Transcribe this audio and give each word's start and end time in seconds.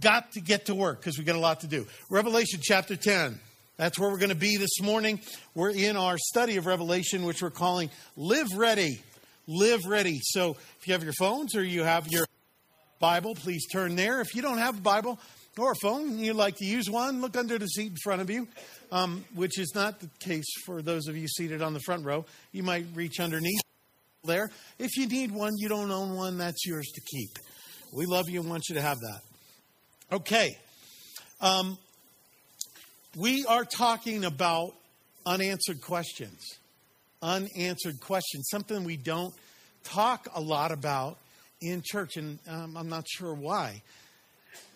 got 0.00 0.32
to 0.32 0.40
get 0.40 0.66
to 0.66 0.74
work 0.74 1.00
because 1.00 1.18
we 1.18 1.24
got 1.24 1.36
a 1.36 1.40
lot 1.40 1.60
to 1.60 1.66
do. 1.66 1.86
Revelation 2.10 2.60
chapter 2.62 2.96
10. 2.96 3.38
That's 3.76 3.98
where 3.98 4.10
we're 4.10 4.18
going 4.18 4.30
to 4.30 4.34
be 4.34 4.56
this 4.56 4.80
morning. 4.80 5.20
We're 5.54 5.70
in 5.70 5.96
our 5.96 6.16
study 6.18 6.56
of 6.56 6.66
Revelation, 6.66 7.24
which 7.24 7.42
we're 7.42 7.50
calling 7.50 7.90
Live 8.16 8.48
Ready. 8.56 9.02
Live 9.46 9.80
Ready. 9.86 10.18
So 10.22 10.56
if 10.78 10.86
you 10.86 10.94
have 10.94 11.04
your 11.04 11.12
phones 11.12 11.54
or 11.54 11.62
you 11.62 11.82
have 11.82 12.08
your 12.08 12.26
Bible, 12.98 13.34
please 13.34 13.66
turn 13.70 13.96
there. 13.96 14.20
If 14.20 14.34
you 14.34 14.40
don't 14.40 14.58
have 14.58 14.78
a 14.78 14.80
Bible 14.80 15.20
or 15.58 15.72
a 15.72 15.76
phone 15.82 16.08
and 16.08 16.20
you'd 16.20 16.36
like 16.36 16.56
to 16.56 16.64
use 16.64 16.88
one, 16.88 17.20
look 17.20 17.36
under 17.36 17.58
the 17.58 17.66
seat 17.66 17.90
in 17.90 17.96
front 18.02 18.22
of 18.22 18.30
you, 18.30 18.48
um, 18.90 19.24
which 19.34 19.58
is 19.58 19.72
not 19.74 20.00
the 20.00 20.08
case 20.20 20.46
for 20.64 20.80
those 20.80 21.06
of 21.06 21.16
you 21.16 21.28
seated 21.28 21.60
on 21.60 21.74
the 21.74 21.80
front 21.80 22.04
row. 22.04 22.24
You 22.52 22.62
might 22.62 22.86
reach 22.94 23.20
underneath 23.20 23.60
there. 24.24 24.50
If 24.78 24.96
you 24.96 25.06
need 25.06 25.30
one, 25.32 25.52
you 25.56 25.68
don't 25.68 25.90
own 25.90 26.14
one, 26.14 26.38
that's 26.38 26.66
yours 26.66 26.90
to 26.94 27.00
keep. 27.00 27.30
We 27.92 28.06
love 28.06 28.28
you 28.28 28.40
and 28.40 28.50
want 28.50 28.64
you 28.68 28.74
to 28.74 28.82
have 28.82 28.98
that. 28.98 29.35
Okay. 30.12 30.56
Um, 31.40 31.78
we 33.16 33.44
are 33.46 33.64
talking 33.64 34.24
about 34.24 34.72
unanswered 35.24 35.80
questions. 35.80 36.40
Unanswered 37.22 38.00
questions, 38.00 38.46
something 38.50 38.84
we 38.84 38.96
don't 38.96 39.34
talk 39.82 40.28
a 40.34 40.40
lot 40.40 40.70
about 40.70 41.18
in 41.60 41.82
church, 41.84 42.16
and 42.16 42.38
um, 42.46 42.76
I'm 42.76 42.88
not 42.88 43.04
sure 43.08 43.34
why. 43.34 43.82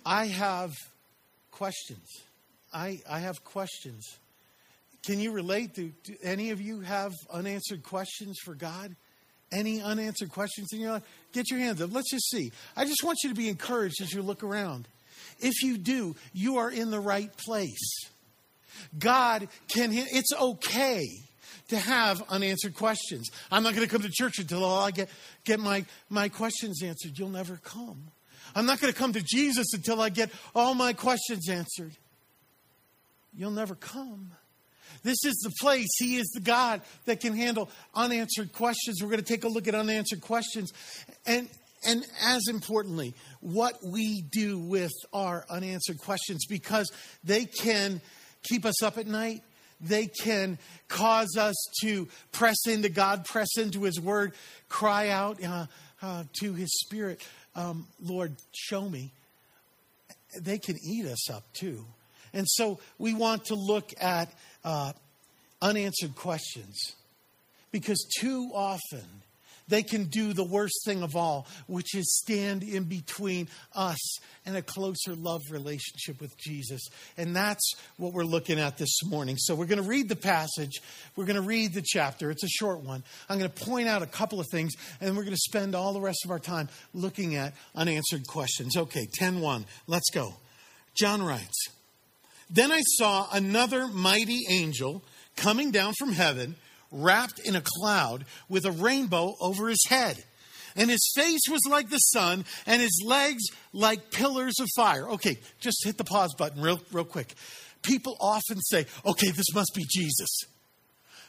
I 0.05 0.27
have 0.27 0.73
questions. 1.53 2.09
I, 2.73 3.01
I 3.09 3.21
have 3.21 3.45
questions. 3.45 4.19
Can 5.05 5.21
you 5.21 5.31
relate? 5.31 5.75
Do, 5.75 5.93
do 6.03 6.15
any 6.25 6.51
of 6.51 6.61
you 6.61 6.81
have 6.81 7.13
unanswered 7.33 7.85
questions 7.85 8.37
for 8.45 8.55
God? 8.55 8.97
Any 9.53 9.81
unanswered 9.81 10.31
questions 10.31 10.73
in 10.73 10.81
your 10.81 10.93
life? 10.93 11.03
Get 11.33 11.51
your 11.51 11.61
hands 11.61 11.81
up. 11.81 11.93
Let's 11.93 12.11
just 12.11 12.31
see. 12.31 12.51
I 12.77 12.85
just 12.85 13.05
want 13.05 13.19
you 13.23 13.31
to 13.31 13.37
be 13.37 13.49
encouraged 13.49 14.03
as 14.03 14.13
you 14.13 14.23
look 14.23 14.43
around. 14.43 14.89
If 15.43 15.63
you 15.63 15.79
do, 15.79 16.17
you 16.33 16.59
are 16.59 16.71
in 16.71 16.91
the 16.91 17.01
right 17.01 17.35
place. 17.37 18.11
God 18.99 19.49
can, 19.69 19.91
it's 19.93 20.33
okay 20.33 21.07
to 21.69 21.79
have 21.79 22.23
unanswered 22.29 22.75
questions. 22.75 23.31
I'm 23.51 23.63
not 23.63 23.75
going 23.75 23.87
to 23.87 23.93
come 23.93 24.03
to 24.03 24.11
church 24.11 24.39
until 24.39 24.65
I 24.65 24.91
get, 24.91 25.09
get 25.45 25.61
my, 25.61 25.85
my 26.09 26.29
questions 26.29 26.83
answered. 26.83 27.19
You'll 27.19 27.29
never 27.29 27.61
come. 27.63 28.09
I'm 28.55 28.67
not 28.67 28.81
going 28.81 28.93
to 28.93 28.99
come 28.99 29.13
to 29.13 29.23
Jesus 29.23 29.73
until 29.75 30.01
I 30.01 30.09
get 30.09 30.31
all 30.55 30.75
my 30.75 30.93
questions 30.93 31.49
answered. 31.49 31.93
You'll 33.37 33.53
never 33.53 33.77
come. 33.77 34.33
This 35.03 35.25
is 35.25 35.37
the 35.45 35.53
place. 35.61 35.89
He 35.99 36.17
is 36.17 36.29
the 36.35 36.41
God 36.41 36.83
that 37.05 37.21
can 37.21 37.35
handle 37.35 37.71
unanswered 37.95 38.53
questions. 38.53 39.01
We're 39.01 39.11
going 39.11 39.23
to 39.23 39.25
take 39.25 39.45
a 39.45 39.49
look 39.49 39.69
at 39.69 39.75
unanswered 39.75 40.21
questions. 40.21 40.73
And, 41.25 41.49
and 41.87 42.05
as 42.23 42.43
importantly, 42.49 43.15
what 43.41 43.83
we 43.83 44.21
do 44.21 44.59
with 44.59 44.93
our 45.13 45.45
unanswered 45.49 45.99
questions 45.99 46.45
because 46.47 46.91
they 47.25 47.47
can 47.47 48.01
keep 48.43 48.65
us 48.65 48.83
up 48.83 48.99
at 48.99 49.07
night. 49.07 49.43
They 49.81 50.07
can 50.07 50.59
cause 50.89 51.37
us 51.39 51.57
to 51.83 52.07
press 52.33 52.67
into 52.67 52.91
God, 52.91 53.25
press 53.25 53.57
into 53.57 53.85
His 53.85 53.99
Word, 53.99 54.35
cry 54.69 55.09
out 55.09 55.43
uh, 55.43 55.67
uh, 56.03 56.25
to 56.41 56.53
His 56.53 56.71
Spirit, 56.81 57.27
um, 57.57 57.87
Lord, 58.01 58.37
show 58.53 58.89
me. 58.89 59.11
They 60.39 60.59
can 60.59 60.77
eat 60.85 61.07
us 61.07 61.31
up 61.31 61.45
too. 61.55 61.87
And 62.33 62.47
so 62.49 62.79
we 62.99 63.15
want 63.15 63.47
to 63.47 63.55
look 63.55 63.91
at 64.01 64.31
uh, 64.65 64.93
unanswered 65.61 66.15
questions 66.15 66.95
because 67.73 68.07
too 68.21 68.51
often 68.55 69.05
they 69.71 69.83
can 69.83 70.05
do 70.05 70.33
the 70.33 70.45
worst 70.45 70.85
thing 70.85 71.03
of 71.03 71.17
all, 71.17 71.47
which 71.67 71.95
is 71.95 72.19
stand 72.19 72.63
in 72.63 72.85
between 72.85 73.49
us 73.75 74.19
and 74.45 74.57
a 74.57 74.63
closer 74.63 75.15
love 75.15 75.43
relationship 75.51 76.21
with 76.21 76.37
Jesus. 76.37 76.89
And 77.17 77.35
that's 77.35 77.75
what 77.97 78.13
we're 78.13 78.25
looking 78.25 78.59
at 78.59 78.77
this 78.77 79.03
morning. 79.05 79.37
So 79.39 79.55
we're 79.55 79.67
going 79.67 79.83
to 79.83 79.89
read 79.89 80.09
the 80.09 80.17
passage. 80.17 80.81
We're 81.17 81.25
going 81.25 81.37
to 81.37 81.43
read 81.43 81.73
the 81.73 81.83
chapter. 81.85 82.31
It's 82.31 82.45
a 82.45 82.49
short 82.49 82.81
one. 82.81 83.03
I'm 83.29 83.39
going 83.39 83.51
to 83.51 83.65
point 83.65 83.89
out 83.89 84.03
a 84.03 84.07
couple 84.07 84.41
of 84.41 84.47
things, 84.51 84.75
and 85.01 85.17
we're 85.17 85.25
going 85.25 85.35
to 85.35 85.41
spend 85.41 85.75
all 85.75 85.93
the 85.93 86.01
rest 86.01 86.25
of 86.25 86.31
our 86.31 86.39
time 86.39 86.69
looking 86.93 87.37
at 87.37 87.55
unanswered 87.75 88.27
questions. 88.27 88.77
Okay, 88.77 89.07
10 89.15 89.41
1. 89.41 89.65
Let's 89.87 90.11
go. 90.11 90.35
John 90.95 91.23
writes 91.23 91.69
Then 92.51 92.73
I 92.73 92.81
saw 92.83 93.29
another 93.33 93.87
mighty 93.87 94.43
angel 94.49 95.03
coming 95.37 95.71
down 95.71 95.95
from 95.99 96.13
heaven 96.13 96.57
wrapped 96.91 97.39
in 97.41 97.57
a 97.57 97.63
cloud 97.65 98.25
with 98.49 98.65
a 98.65 98.73
rainbow 98.73 99.35
over 99.41 99.69
his 99.69 99.85
head. 99.89 100.23
And 100.77 100.91
his 100.91 101.11
face 101.15 101.43
was 101.51 101.63
like 101.69 101.91
the 101.91 101.99
sun, 101.99 102.45
and 102.67 102.81
his 102.81 103.03
legs 103.05 103.43
like 103.73 104.11
pillars 104.11 104.55
of 104.61 104.69
fire. 104.77 105.09
Okay, 105.11 105.39
just 105.59 105.85
hit 105.85 105.99
the 105.99 106.05
pause 106.05 106.35
button 106.35 106.63
real, 106.63 106.81
real 106.93 107.05
quick. 107.05 107.35
People 107.83 108.17
often 108.21 108.61
say, 108.61 108.87
okay, 109.05 109.31
this 109.31 109.53
must 109.55 109.73
be 109.75 109.85
Jesus. 109.89 110.45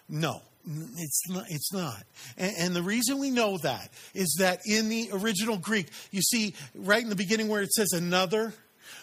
No, 0.08 0.42
it's 0.66 1.30
not. 1.30 1.46
It's 1.50 1.74
not. 1.74 2.04
And, 2.38 2.54
and, 2.60 2.76
the 2.76 2.84
reason 2.84 3.20
we 3.20 3.32
know 3.32 3.58
that 3.64 3.90
is 4.14 4.36
that 4.40 4.60
in 4.66 4.90
the 4.90 5.10
original 5.14 5.58
Greek, 5.58 5.88
you 6.12 6.22
see 6.22 6.54
right 6.76 7.02
in 7.02 7.10
the 7.10 7.16
beginning 7.16 7.48
where 7.48 7.62
it 7.62 7.72
says 7.72 7.94
another. 7.94 8.54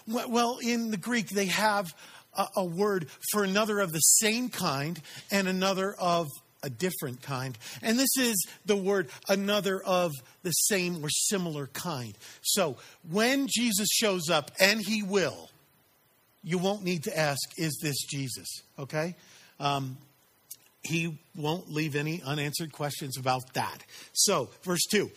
Well, 0.06 0.58
in 0.62 0.90
the 0.90 0.96
Greek, 0.96 1.30
they 1.30 1.46
have 1.46 1.94
a, 2.36 2.46
a 2.56 2.64
word 2.64 3.08
for 3.32 3.42
another 3.42 3.80
of 3.80 3.92
the 3.92 4.00
same 4.00 4.50
kind 4.50 5.00
and 5.30 5.48
another 5.48 5.94
of 5.94 6.28
a 6.62 6.70
different 6.70 7.22
kind. 7.22 7.56
And 7.82 7.98
this 7.98 8.16
is 8.18 8.46
the 8.66 8.76
word 8.76 9.08
another 9.28 9.80
of 9.80 10.12
the 10.42 10.50
same 10.50 11.04
or 11.04 11.08
similar 11.08 11.68
kind. 11.68 12.16
So 12.42 12.76
when 13.10 13.46
Jesus 13.48 13.88
shows 13.90 14.28
up, 14.28 14.50
and 14.60 14.80
he 14.80 15.02
will, 15.02 15.50
you 16.42 16.58
won't 16.58 16.82
need 16.82 17.04
to 17.04 17.16
ask, 17.16 17.40
is 17.56 17.78
this 17.82 17.96
Jesus? 18.06 18.48
Okay? 18.78 19.14
Um, 19.60 19.96
he 20.82 21.18
won't 21.36 21.70
leave 21.70 21.96
any 21.96 22.22
unanswered 22.22 22.72
questions 22.72 23.18
about 23.18 23.54
that. 23.54 23.84
So, 24.12 24.48
verse 24.62 24.86
2 24.90 25.10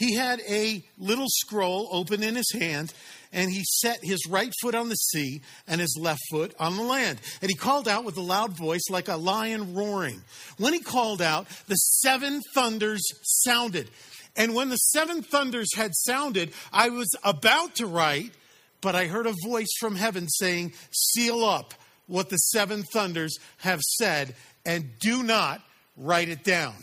he 0.00 0.14
had 0.14 0.40
a 0.48 0.82
little 0.98 1.26
scroll 1.28 1.86
open 1.92 2.22
in 2.22 2.34
his 2.34 2.50
hand, 2.52 2.94
and 3.34 3.50
he 3.50 3.62
set 3.64 3.98
his 4.02 4.26
right 4.26 4.50
foot 4.62 4.74
on 4.74 4.88
the 4.88 4.94
sea 4.94 5.42
and 5.68 5.78
his 5.78 5.94
left 6.00 6.22
foot 6.30 6.54
on 6.58 6.78
the 6.78 6.82
land. 6.82 7.20
And 7.42 7.50
he 7.50 7.54
called 7.54 7.86
out 7.86 8.04
with 8.04 8.16
a 8.16 8.22
loud 8.22 8.56
voice 8.56 8.88
like 8.88 9.08
a 9.08 9.16
lion 9.16 9.74
roaring. 9.74 10.22
When 10.56 10.72
he 10.72 10.80
called 10.80 11.20
out, 11.20 11.46
the 11.66 11.74
seven 11.74 12.40
thunders 12.54 13.02
sounded. 13.20 13.90
And 14.36 14.54
when 14.54 14.70
the 14.70 14.76
seven 14.76 15.22
thunders 15.22 15.68
had 15.76 15.94
sounded, 15.94 16.54
I 16.72 16.88
was 16.88 17.14
about 17.22 17.74
to 17.74 17.86
write, 17.86 18.32
but 18.80 18.94
I 18.94 19.06
heard 19.06 19.26
a 19.26 19.34
voice 19.44 19.74
from 19.78 19.96
heaven 19.96 20.30
saying, 20.30 20.72
Seal 20.92 21.44
up 21.44 21.74
what 22.06 22.30
the 22.30 22.38
seven 22.38 22.84
thunders 22.84 23.36
have 23.58 23.82
said, 23.82 24.34
and 24.64 24.98
do 24.98 25.22
not 25.22 25.60
write 25.94 26.30
it 26.30 26.42
down. 26.42 26.74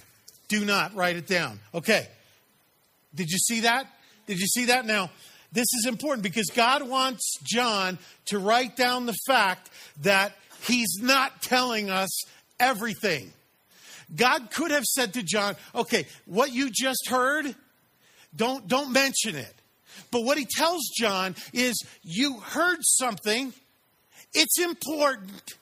Do 0.50 0.64
not 0.64 0.94
write 0.94 1.16
it 1.16 1.26
down. 1.26 1.60
Okay. 1.74 2.08
Did 3.18 3.30
you 3.32 3.40
see 3.40 3.62
that? 3.62 3.88
Did 4.28 4.40
you 4.40 4.46
see 4.46 4.66
that? 4.66 4.86
Now, 4.86 5.10
this 5.52 5.68
is 5.74 5.86
important 5.88 6.24
because 6.24 6.50
God 6.54 6.88
wants 6.88 7.40
John 7.44 7.98
to 8.28 8.38
write 8.38 8.76
down 8.76 9.06
the 9.06 9.16
fact 9.26 9.70
that 10.04 10.34
he's 10.62 11.00
not 11.02 11.42
telling 11.42 11.90
us 11.90 12.10
everything. 12.60 13.34
God 14.16 14.52
could 14.52 14.72
have 14.72 14.84
said 14.84 15.16
to 15.16 15.24
John, 15.24 15.56
okay, 15.74 16.06
what 16.26 16.54
you 16.54 16.70
just 16.72 17.10
heard, 17.10 17.56
don't, 18.36 18.68
don't 18.68 18.94
mention 18.94 19.36
it. 19.36 19.54
But 20.12 20.24
what 20.24 20.38
he 20.38 20.46
tells 20.46 20.88
John 20.96 21.36
is, 21.54 21.84
you 22.04 22.40
heard 22.40 22.78
something, 22.82 23.52
it's 24.34 24.60
important 24.60 25.56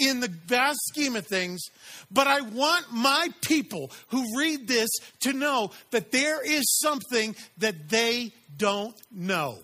in 0.00 0.20
the 0.20 0.28
vast 0.46 0.80
scheme 0.88 1.14
of 1.16 1.26
things, 1.26 1.60
but 2.10 2.26
I 2.26 2.40
want 2.40 2.92
my 2.92 3.28
people 3.42 3.90
who 4.08 4.24
read 4.38 4.66
this 4.66 4.88
to 5.20 5.32
know 5.32 5.70
that 5.90 6.10
there 6.10 6.42
is 6.44 6.78
something 6.78 7.36
that 7.58 7.88
they 7.88 8.32
don't 8.56 8.96
know. 9.12 9.58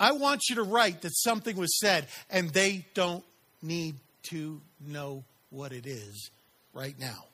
I 0.00 0.12
want 0.12 0.42
you 0.48 0.56
to 0.56 0.62
write 0.62 1.02
that 1.02 1.14
something 1.14 1.56
was 1.56 1.78
said 1.78 2.06
and 2.30 2.50
they 2.50 2.86
don't 2.94 3.24
need 3.62 3.96
to 4.30 4.60
know 4.80 5.24
what 5.50 5.72
it 5.72 5.86
is 5.86 6.30
right 6.72 6.98
now. 6.98 7.24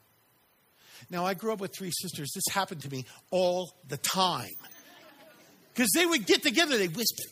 Now, 1.11 1.26
I 1.26 1.34
grew 1.34 1.52
up 1.52 1.61
with 1.61 1.72
three 1.76 1.90
sisters. 1.93 2.32
This 2.34 2.55
happened 2.55 2.82
to 2.82 2.90
me 2.90 3.05
all 3.31 3.72
the 3.88 3.99
time. 3.99 4.49
Because 5.72 5.90
they 5.94 6.06
would 6.06 6.25
get 6.25 6.43
together, 6.43 6.78
they 6.78 6.88
whisper, 6.88 7.25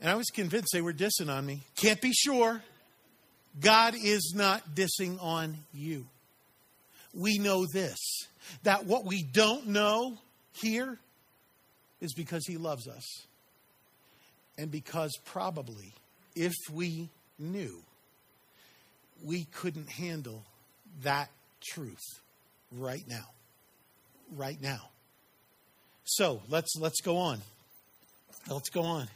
and 0.00 0.08
I 0.08 0.14
was 0.14 0.26
convinced 0.26 0.68
they 0.72 0.80
were 0.80 0.92
dissing 0.92 1.28
on 1.28 1.44
me. 1.44 1.60
Can't 1.76 2.00
be 2.00 2.12
sure. 2.12 2.62
God 3.60 3.94
is 3.94 4.32
not 4.34 4.74
dissing 4.74 5.22
on 5.22 5.58
you. 5.72 6.06
We 7.12 7.38
know 7.38 7.66
this 7.72 7.98
that 8.62 8.86
what 8.86 9.04
we 9.04 9.22
don't 9.22 9.68
know 9.68 10.18
here 10.52 10.98
is 12.00 12.14
because 12.14 12.44
He 12.46 12.56
loves 12.56 12.88
us. 12.88 13.04
And 14.58 14.70
because 14.70 15.16
probably 15.24 15.94
if 16.34 16.54
we 16.72 17.08
knew, 17.38 17.82
we 19.24 19.44
couldn't 19.44 19.88
handle 19.88 20.42
that 21.02 21.30
truth 21.72 22.04
right 22.72 23.04
now. 23.08 23.26
Right 24.36 24.60
now. 24.60 24.88
So 26.04 26.42
let's 26.48 26.74
let's 26.78 27.00
go 27.00 27.18
on. 27.18 27.40
Let's 28.48 28.70
go 28.70 28.82
on. 28.82 29.08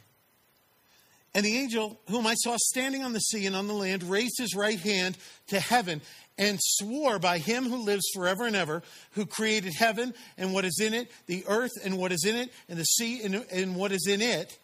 And 1.35 1.45
the 1.45 1.57
angel 1.57 1.99
whom 2.09 2.25
I 2.25 2.33
saw 2.35 2.55
standing 2.57 3.03
on 3.03 3.11
the 3.11 3.19
sea 3.19 3.45
and 3.45 3.57
on 3.57 3.67
the 3.67 3.73
land 3.73 4.03
raised 4.03 4.37
his 4.39 4.55
right 4.55 4.79
hand 4.79 5.17
to 5.47 5.59
heaven 5.59 6.01
and 6.37 6.57
swore 6.61 7.19
by 7.19 7.39
him 7.39 7.69
who 7.69 7.83
lives 7.83 8.05
forever 8.13 8.45
and 8.45 8.55
ever, 8.55 8.81
who 9.11 9.25
created 9.25 9.73
heaven 9.73 10.13
and 10.37 10.53
what 10.53 10.63
is 10.63 10.79
in 10.81 10.93
it, 10.93 11.11
the 11.27 11.43
earth 11.47 11.73
and 11.83 11.97
what 11.97 12.13
is 12.13 12.23
in 12.25 12.37
it, 12.37 12.51
and 12.69 12.79
the 12.79 12.85
sea 12.85 13.21
and, 13.21 13.35
and 13.51 13.75
what 13.75 13.91
is 13.91 14.07
in 14.07 14.21
it, 14.21 14.57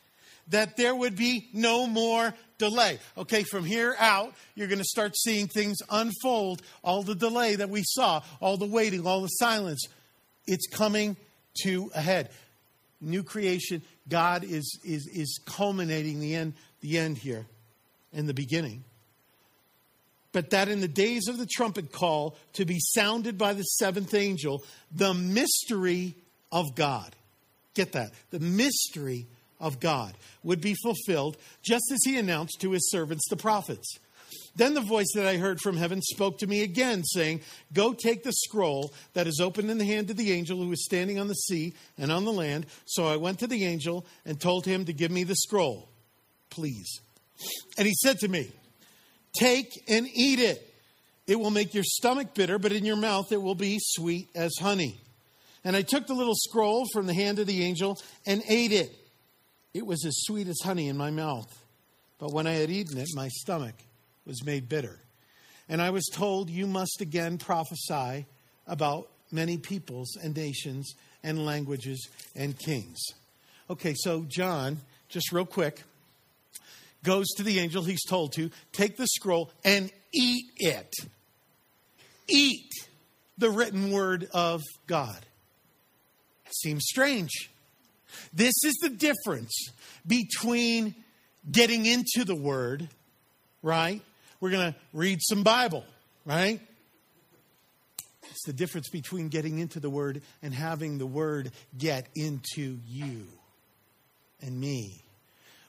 that 0.48 0.78
there 0.78 0.96
would 0.96 1.18
be 1.18 1.50
no 1.54 1.86
more 1.88 2.34
delay. 2.58 3.00
Okay, 3.18 3.44
from 3.44 3.66
here 3.66 3.94
out, 4.00 4.34
you're 4.56 4.68
going 4.68 4.80
to 4.80 4.86
start 4.86 5.16
seeing 5.18 5.48
things 5.48 5.78
unfold. 5.90 6.62
All 6.84 7.04
the 7.04 7.16
delay 7.16 7.56
that 7.56 7.70
we 7.70 7.84
saw, 7.84 8.22
all 8.40 8.56
the 8.56 8.66
waiting, 8.66 9.06
all 9.06 9.22
the 9.22 9.28
silence, 9.28 9.88
it's 10.48 10.68
coming 10.68 11.18
to 11.64 11.92
a 11.94 12.02
head. 12.02 12.30
New 13.02 13.24
creation, 13.24 13.82
God 14.08 14.44
is, 14.44 14.80
is, 14.84 15.08
is 15.08 15.40
culminating 15.46 16.20
the 16.20 16.36
end, 16.36 16.54
the 16.82 16.98
end 16.98 17.18
here 17.18 17.46
in 18.14 18.28
the 18.28 18.34
beginning. 18.34 18.84
But 20.32 20.52
that 20.52 20.70
in 20.70 20.80
the 20.80 20.88
days 20.88 21.28
of 21.28 21.38
the 21.38 21.46
trumpet 21.46 21.92
call 21.92 22.38
to 22.54 22.64
be 22.64 22.80
sounded 22.80 23.38
by 23.38 23.54
the 23.54 23.64
seventh 23.64 24.14
angel, 24.14 24.64
the 24.92 25.14
mystery 25.14 26.16
of 26.52 26.76
God. 26.76 27.16
Get 27.74 27.94
that. 27.94 28.12
The 28.30 28.40
mystery 28.40 29.28
of 29.60 29.80
God 29.80 30.14
would 30.44 30.62
be 30.62 30.76
fulfilled, 30.84 31.38
just 31.62 31.86
as 31.92 32.00
he 32.04 32.18
announced 32.18 32.62
to 32.62 32.72
his 32.72 32.90
servants, 32.90 33.28
the 33.30 33.38
prophets. 33.38 33.98
Then 34.56 34.74
the 34.74 34.82
voice 34.82 35.08
that 35.16 35.26
I 35.26 35.38
heard 35.38 35.62
from 35.62 35.78
heaven 35.78 36.02
spoke 36.02 36.38
to 36.40 36.48
me 36.48 36.62
again, 36.64 37.04
saying, 37.04 37.42
Go 37.74 37.94
take 37.94 38.24
the 38.24 38.34
scroll 38.34 38.94
that 39.14 39.28
is 39.28 39.40
opened 39.40 39.72
in 39.72 39.78
the 39.78 39.86
hand 39.86 40.10
of 40.10 40.18
the 40.18 40.32
angel 40.32 40.62
who 40.62 40.72
is 40.72 40.84
standing 40.84 41.20
on 41.20 41.28
the 41.28 41.36
sea 41.36 41.74
and 41.98 42.12
on 42.12 42.26
the 42.26 42.34
land. 42.34 42.66
So 42.86 43.08
I 43.08 43.16
went 43.16 43.40
to 43.40 43.48
the 43.48 43.64
angel 43.64 44.06
and 44.26 44.40
told 44.40 44.66
him 44.66 44.86
to 44.86 44.94
give 44.94 45.12
me 45.12 45.24
the 45.24 45.36
scroll, 45.36 45.90
please. 46.50 47.00
And 47.78 47.88
he 47.88 47.94
said 47.94 48.20
to 48.20 48.28
me, 48.28 48.52
Take 49.34 49.70
and 49.88 50.08
eat 50.14 50.40
it. 50.40 50.68
It 51.28 51.40
will 51.40 51.52
make 51.52 51.74
your 51.74 51.86
stomach 51.86 52.34
bitter, 52.34 52.60
but 52.60 52.74
in 52.74 52.84
your 52.84 52.98
mouth 52.98 53.32
it 53.32 53.42
will 53.42 53.56
be 53.56 53.78
sweet 53.80 54.28
as 54.36 54.52
honey. 54.60 55.00
And 55.64 55.78
I 55.78 55.82
took 55.82 56.08
the 56.08 56.14
little 56.14 56.36
scroll 56.36 56.86
from 56.92 57.06
the 57.06 57.14
hand 57.14 57.40
of 57.40 57.48
the 57.48 57.64
angel 57.64 57.98
and 58.26 58.44
ate 58.50 58.74
it. 58.74 58.92
It 59.74 59.86
was 59.86 60.04
as 60.06 60.24
sweet 60.24 60.50
as 60.50 60.60
honey 60.62 60.90
in 60.90 60.98
my 60.98 61.12
mouth. 61.12 61.48
But 62.20 62.34
when 62.34 62.48
I 62.48 62.54
had 62.54 62.70
eaten 62.70 62.98
it, 62.98 63.08
my 63.16 63.30
stomach 63.30 63.76
was 64.26 64.44
made 64.46 64.70
bitter. 64.70 65.00
And 65.70 65.82
I 65.82 65.90
was 65.90 66.08
told, 66.12 66.50
You 66.50 66.68
must 66.68 67.02
again 67.02 67.38
prophesy 67.38 68.26
about 68.68 69.10
many 69.32 69.58
peoples 69.58 70.18
and 70.22 70.36
nations 70.36 70.94
and 71.24 71.46
languages 71.46 72.10
and 72.36 72.58
kings. 72.58 73.00
Okay, 73.70 73.94
so 73.96 74.26
John, 74.28 74.78
just 75.08 75.32
real 75.32 75.46
quick, 75.46 75.84
goes 77.04 77.28
to 77.38 77.44
the 77.44 77.60
angel 77.60 77.84
he's 77.84 78.04
told 78.04 78.34
to 78.34 78.50
take 78.72 78.98
the 78.98 79.08
scroll 79.08 79.52
and 79.64 79.92
eat 80.14 80.46
it. 80.58 80.94
Eat 82.28 82.70
the 83.38 83.50
written 83.50 83.92
word 83.92 84.28
of 84.34 84.62
God. 84.88 85.26
Seems 86.52 86.84
strange. 86.86 87.50
This 88.34 88.54
is 88.64 88.74
the 88.82 88.90
difference 88.90 89.70
between 90.06 90.96
getting 91.50 91.86
into 91.86 92.24
the 92.26 92.36
Word, 92.36 92.88
right? 93.62 94.02
We're 94.42 94.50
going 94.50 94.74
to 94.74 94.80
read 94.92 95.20
some 95.22 95.44
Bible, 95.44 95.86
right? 96.26 96.60
It's 98.32 98.46
the 98.46 98.54
difference 98.54 98.90
between 98.90 99.30
getting 99.30 99.60
into 99.60 99.80
the 99.80 99.90
Word 99.90 100.24
and 100.42 100.54
having 100.54 100.98
the 100.98 101.06
Word 101.06 101.52
get 101.78 102.08
into 102.16 102.80
you 102.88 103.28
and 104.42 104.60
me, 104.60 105.04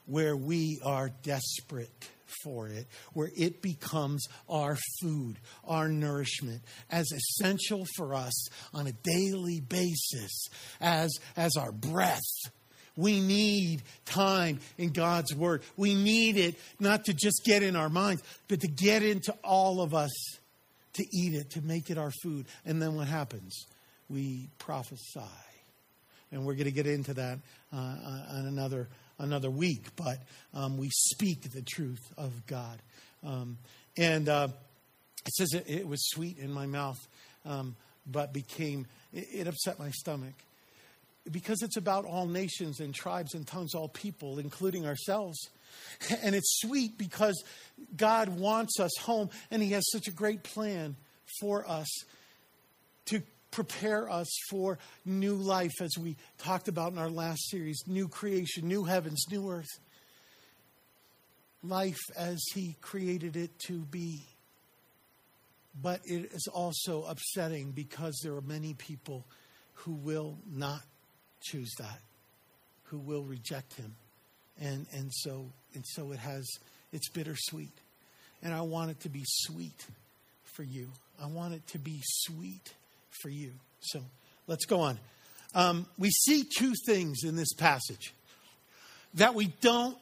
where 0.07 0.35
we 0.35 0.79
are 0.83 1.11
desperate 1.21 2.09
for 2.43 2.67
it, 2.67 2.87
where 3.13 3.29
it 3.37 3.61
becomes 3.61 4.25
our 4.49 4.77
food, 5.01 5.37
our 5.67 5.87
nourishment, 5.87 6.63
as 6.89 7.05
essential 7.11 7.85
for 7.95 8.15
us 8.15 8.47
on 8.73 8.87
a 8.87 8.91
daily 9.03 9.59
basis 9.59 10.47
as, 10.81 11.15
as 11.37 11.55
our 11.57 11.71
breath. 11.71 12.19
We 12.95 13.19
need 13.19 13.81
time 14.05 14.59
in 14.77 14.91
God's 14.91 15.33
Word. 15.33 15.63
We 15.77 15.95
need 15.95 16.37
it 16.37 16.55
not 16.79 17.05
to 17.05 17.13
just 17.13 17.41
get 17.45 17.63
in 17.63 17.75
our 17.75 17.89
minds, 17.89 18.21
but 18.47 18.61
to 18.61 18.67
get 18.67 19.01
into 19.01 19.33
all 19.43 19.81
of 19.81 19.93
us, 19.93 20.11
to 20.93 21.03
eat 21.11 21.33
it, 21.33 21.51
to 21.51 21.61
make 21.61 21.89
it 21.89 21.97
our 21.97 22.11
food. 22.21 22.45
And 22.65 22.81
then 22.81 22.95
what 22.95 23.07
happens? 23.07 23.65
We 24.09 24.49
prophesy. 24.59 25.21
And 26.31 26.45
we're 26.45 26.53
going 26.53 26.65
to 26.65 26.71
get 26.71 26.87
into 26.87 27.13
that 27.15 27.39
uh, 27.71 27.77
on 27.77 28.45
another 28.47 28.87
another 29.19 29.49
week, 29.49 29.95
but 29.95 30.17
um, 30.53 30.77
we 30.77 30.89
speak 30.89 31.51
the 31.51 31.61
truth 31.61 32.13
of 32.17 32.45
God. 32.47 32.79
Um, 33.23 33.57
and 33.97 34.27
uh, 34.27 34.47
it 35.25 35.33
says 35.33 35.53
it, 35.53 35.65
it, 35.67 35.87
was 35.87 36.01
sweet 36.09 36.37
in 36.37 36.51
my 36.51 36.65
mouth, 36.65 36.97
um, 37.45 37.75
but 38.05 38.33
became, 38.33 38.85
it, 39.13 39.27
it 39.31 39.47
upset 39.47 39.79
my 39.79 39.91
stomach. 39.91 40.33
Because 41.31 41.61
it's 41.61 41.77
about 41.77 42.05
all 42.05 42.27
nations 42.27 42.79
and 42.79 42.93
tribes 42.93 43.33
and 43.33 43.47
tongues, 43.47 43.73
all 43.73 43.87
people, 43.87 44.39
including 44.39 44.85
ourselves. 44.85 45.37
And 46.21 46.35
it's 46.35 46.59
sweet 46.61 46.97
because 46.97 47.43
God 47.97 48.29
wants 48.29 48.79
us 48.79 48.91
home 48.99 49.29
and 49.49 49.61
He 49.61 49.71
has 49.71 49.89
such 49.91 50.07
a 50.07 50.11
great 50.11 50.43
plan 50.43 50.95
for 51.39 51.67
us 51.67 51.87
to 53.05 53.21
prepare 53.53 54.09
us 54.09 54.27
for 54.49 54.79
new 55.05 55.35
life, 55.35 55.73
as 55.79 55.97
we 55.97 56.15
talked 56.39 56.67
about 56.67 56.91
in 56.91 56.97
our 56.97 57.09
last 57.09 57.49
series 57.49 57.83
new 57.87 58.07
creation, 58.07 58.67
new 58.67 58.83
heavens, 58.83 59.25
new 59.31 59.49
earth. 59.49 59.79
Life 61.63 62.01
as 62.17 62.43
He 62.53 62.75
created 62.81 63.37
it 63.37 63.57
to 63.67 63.79
be. 63.79 64.21
But 65.81 66.01
it 66.05 66.31
is 66.33 66.47
also 66.51 67.03
upsetting 67.03 67.71
because 67.71 68.19
there 68.23 68.35
are 68.35 68.41
many 68.41 68.73
people 68.73 69.25
who 69.73 69.93
will 69.93 70.37
not 70.51 70.81
choose 71.43 71.71
that, 71.77 71.99
who 72.85 72.97
will 72.97 73.23
reject 73.23 73.73
Him. 73.75 73.95
And, 74.61 74.85
and, 74.93 75.11
so, 75.11 75.45
and 75.73 75.83
so 75.85 76.11
it 76.11 76.19
has, 76.19 76.47
it's 76.91 77.09
bittersweet. 77.09 77.73
And 78.41 78.53
I 78.53 78.61
want 78.61 78.91
it 78.91 78.99
to 79.01 79.09
be 79.09 79.23
sweet 79.25 79.85
for 80.43 80.63
you. 80.63 80.89
I 81.21 81.27
want 81.27 81.53
it 81.53 81.65
to 81.67 81.79
be 81.79 82.01
sweet 82.03 82.73
for 83.21 83.29
you. 83.29 83.51
So 83.81 84.01
let's 84.47 84.65
go 84.65 84.81
on. 84.81 84.99
Um, 85.55 85.85
we 85.97 86.09
see 86.09 86.43
two 86.43 86.73
things 86.85 87.23
in 87.23 87.35
this 87.35 87.53
passage 87.53 88.13
that 89.15 89.35
we 89.35 89.47
don't 89.61 89.97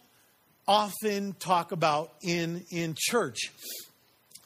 often 0.67 1.33
talk 1.33 1.71
about 1.71 2.13
in, 2.21 2.63
in 2.71 2.95
church 2.97 3.51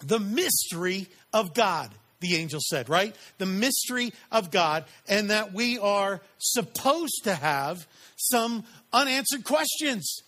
the 0.03 0.19
mystery 0.19 1.07
of 1.33 1.53
God, 1.53 1.89
the 2.25 2.35
angel 2.35 2.59
said, 2.61 2.89
right? 2.89 3.15
The 3.37 3.45
mystery 3.45 4.13
of 4.31 4.51
God, 4.51 4.85
and 5.07 5.29
that 5.29 5.53
we 5.53 5.77
are 5.77 6.21
supposed 6.37 7.23
to 7.23 7.35
have 7.35 7.87
some 8.15 8.63
unanswered 8.91 9.43
questions. 9.43 10.21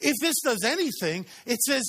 If 0.00 0.14
this 0.20 0.36
does 0.42 0.64
anything, 0.64 1.26
it 1.46 1.60
says 1.60 1.84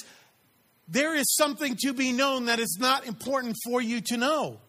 there 0.88 1.16
is 1.16 1.36
something 1.36 1.76
to 1.82 1.94
be 1.94 2.12
known 2.12 2.46
that 2.46 2.60
is 2.60 2.78
not 2.80 3.08
important 3.08 3.56
for 3.66 3.82
you 3.82 4.02
to 4.02 4.18
know. 4.18 4.60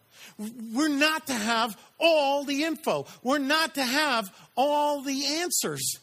We're 0.73 0.87
not 0.87 1.27
to 1.27 1.33
have 1.33 1.77
all 1.99 2.43
the 2.43 2.63
info. 2.63 3.05
We're 3.23 3.37
not 3.37 3.75
to 3.75 3.83
have 3.83 4.29
all 4.55 5.01
the 5.01 5.25
answers. 5.25 5.99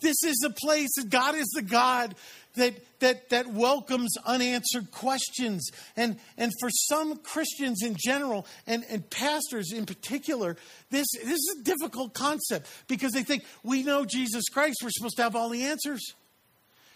This 0.00 0.22
is 0.24 0.44
a 0.44 0.50
place 0.50 0.90
that 0.96 1.10
God 1.10 1.34
is 1.34 1.48
the 1.54 1.62
God 1.62 2.14
that, 2.54 2.74
that, 3.00 3.30
that 3.30 3.46
welcomes 3.48 4.14
unanswered 4.26 4.90
questions. 4.90 5.70
And, 5.96 6.18
and 6.36 6.52
for 6.60 6.70
some 6.70 7.16
Christians 7.18 7.82
in 7.82 7.96
general, 7.98 8.46
and, 8.66 8.84
and 8.90 9.08
pastors 9.08 9.72
in 9.72 9.86
particular, 9.86 10.56
this, 10.90 11.06
this 11.12 11.38
is 11.38 11.56
a 11.60 11.64
difficult 11.64 12.14
concept 12.14 12.68
because 12.88 13.12
they 13.12 13.22
think 13.22 13.44
we 13.62 13.82
know 13.82 14.04
Jesus 14.04 14.48
Christ, 14.48 14.78
we're 14.82 14.90
supposed 14.90 15.16
to 15.16 15.22
have 15.22 15.36
all 15.36 15.48
the 15.48 15.64
answers. 15.64 16.14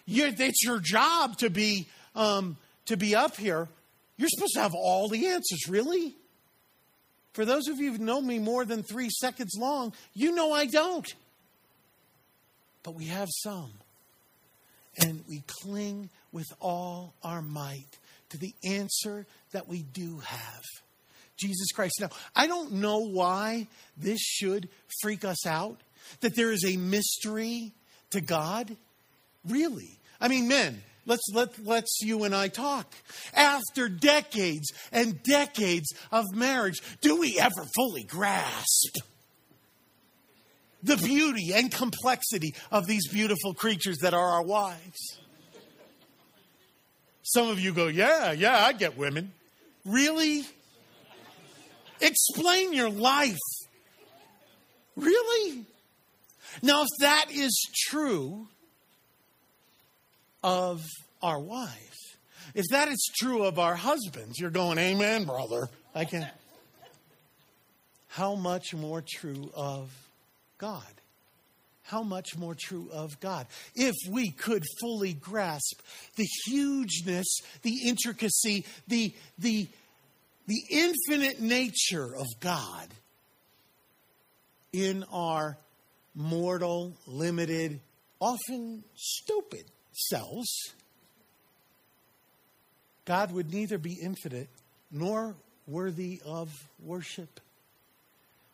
You're, 0.05 0.29
it's 0.29 0.65
your 0.65 0.81
job 0.81 1.39
to 1.39 1.51
be, 1.51 1.89
um, 2.15 2.57
to 2.87 2.97
be 2.97 3.15
up 3.15 3.37
here. 3.37 3.69
You're 4.17 4.29
supposed 4.29 4.55
to 4.55 4.61
have 4.61 4.75
all 4.75 5.09
the 5.09 5.29
answers, 5.29 5.69
really? 5.69 6.17
For 7.33 7.45
those 7.45 7.69
of 7.69 7.79
you 7.79 7.93
who've 7.93 8.01
known 8.01 8.27
me 8.27 8.39
more 8.39 8.65
than 8.65 8.83
three 8.83 9.09
seconds 9.09 9.57
long, 9.59 9.95
you 10.13 10.33
know 10.33 10.53
I 10.53 10.67
don't. 10.67 11.07
But 12.83 12.95
we 12.95 13.07
have 13.07 13.29
some. 13.31 13.73
And 14.99 15.25
we 15.29 15.43
cling 15.63 16.11
with 16.33 16.49
all 16.61 17.15
our 17.23 17.41
might 17.41 17.99
to 18.31 18.39
the 18.39 18.55
answer 18.65 19.27
that 19.53 19.69
we 19.69 19.83
do 19.83 20.19
have 20.19 20.63
Jesus 21.39 21.73
Christ. 21.73 21.95
Now, 22.01 22.11
I 22.37 22.47
don't 22.47 22.73
know 22.73 22.99
why 22.99 23.67
this 23.97 24.21
should 24.21 24.69
freak 25.01 25.25
us 25.25 25.47
out, 25.47 25.81
that 26.21 26.37
there 26.37 26.53
is 26.53 26.65
a 26.65 26.77
mystery 26.77 27.73
to 28.11 28.21
God. 28.21 28.77
Really? 29.49 29.99
I 30.21 30.29
mean, 30.29 30.49
men, 30.49 30.83
Let's, 31.05 31.25
let, 31.35 31.59
let's 31.65 31.99
you 32.01 32.25
and 32.25 32.35
I 32.35 32.47
talk. 32.47 32.95
After 33.35 33.89
decades 33.89 34.73
and 34.93 35.21
decades 35.25 35.93
of 36.13 36.25
marriage, 36.33 36.81
do 37.01 37.19
we 37.19 37.41
ever 37.41 37.67
fully 37.75 38.05
grasp 38.05 38.99
the 40.83 40.97
beauty 40.97 41.53
and 41.55 41.71
complexity 41.71 42.55
of 42.71 42.87
these 42.87 43.09
beautiful 43.09 43.55
creatures 43.55 43.99
that 43.99 44.15
are 44.15 44.31
our 44.31 44.43
wives. 44.43 45.21
Some 47.23 47.49
of 47.49 47.61
you 47.61 47.73
go, 47.73 47.87
Yeah, 47.87 48.33
yeah, 48.33 48.65
I 48.65 48.73
get 48.73 48.97
women. 48.97 49.33
Really? 49.85 50.45
Explain 52.01 52.73
your 52.73 52.91
life. 52.91 53.39
Really? 54.97 55.65
Now, 56.63 56.83
if 56.83 56.89
that 57.01 57.27
is 57.31 57.67
true 57.89 58.49
of 60.43 60.85
our 61.23 61.41
wives, 61.41 62.17
if 62.55 62.67
that 62.71 62.89
is 62.89 63.11
true 63.17 63.45
of 63.45 63.59
our 63.59 63.77
husbands, 63.77 64.39
you're 64.39 64.51
going, 64.51 64.79
Amen, 64.79 65.25
brother. 65.25 65.69
I 65.95 66.05
can. 66.05 66.29
How 68.09 68.35
much 68.35 68.75
more 68.75 69.03
true 69.07 69.51
of 69.55 69.91
God? 70.63 70.95
How 71.83 72.05
much 72.05 72.39
more 72.39 72.55
true 72.57 72.89
of 72.93 73.19
God? 73.19 73.49
If 73.75 73.97
we 74.09 74.31
could 74.31 74.63
fully 74.81 75.13
grasp 75.13 75.83
the 76.15 76.27
hugeness, 76.47 77.27
the 77.63 77.89
intricacy, 77.89 78.65
the, 78.87 79.13
the, 79.41 79.67
the 80.47 80.63
infinite 80.71 81.41
nature 81.41 82.15
of 82.17 82.27
God 82.39 82.87
in 84.73 85.05
our 85.13 85.59
mortal, 86.15 86.93
limited, 87.09 87.81
often 88.21 88.85
stupid 88.95 89.65
selves, 89.91 90.49
God 93.05 93.33
would 93.33 93.53
neither 93.53 93.79
be 93.79 93.99
infinite 94.01 94.49
nor 94.93 95.35
worthy 95.67 96.23
of 96.25 96.51
worship. 96.79 97.41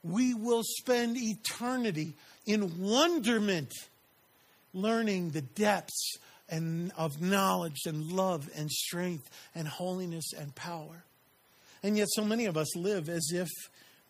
We 0.02 0.34
will 0.34 0.62
spend 0.64 1.16
eternity 1.16 2.14
in 2.46 2.80
wonderment 2.80 3.72
learning 4.72 5.30
the 5.30 5.42
depths 5.42 6.16
and 6.48 6.92
of 6.96 7.20
knowledge 7.20 7.82
and 7.86 8.10
love 8.10 8.48
and 8.56 8.70
strength 8.70 9.28
and 9.54 9.68
holiness 9.68 10.32
and 10.32 10.54
power. 10.54 11.04
And 11.82 11.96
yet 11.96 12.08
so 12.10 12.24
many 12.24 12.46
of 12.46 12.56
us 12.56 12.74
live 12.76 13.08
as 13.08 13.30
if 13.32 13.48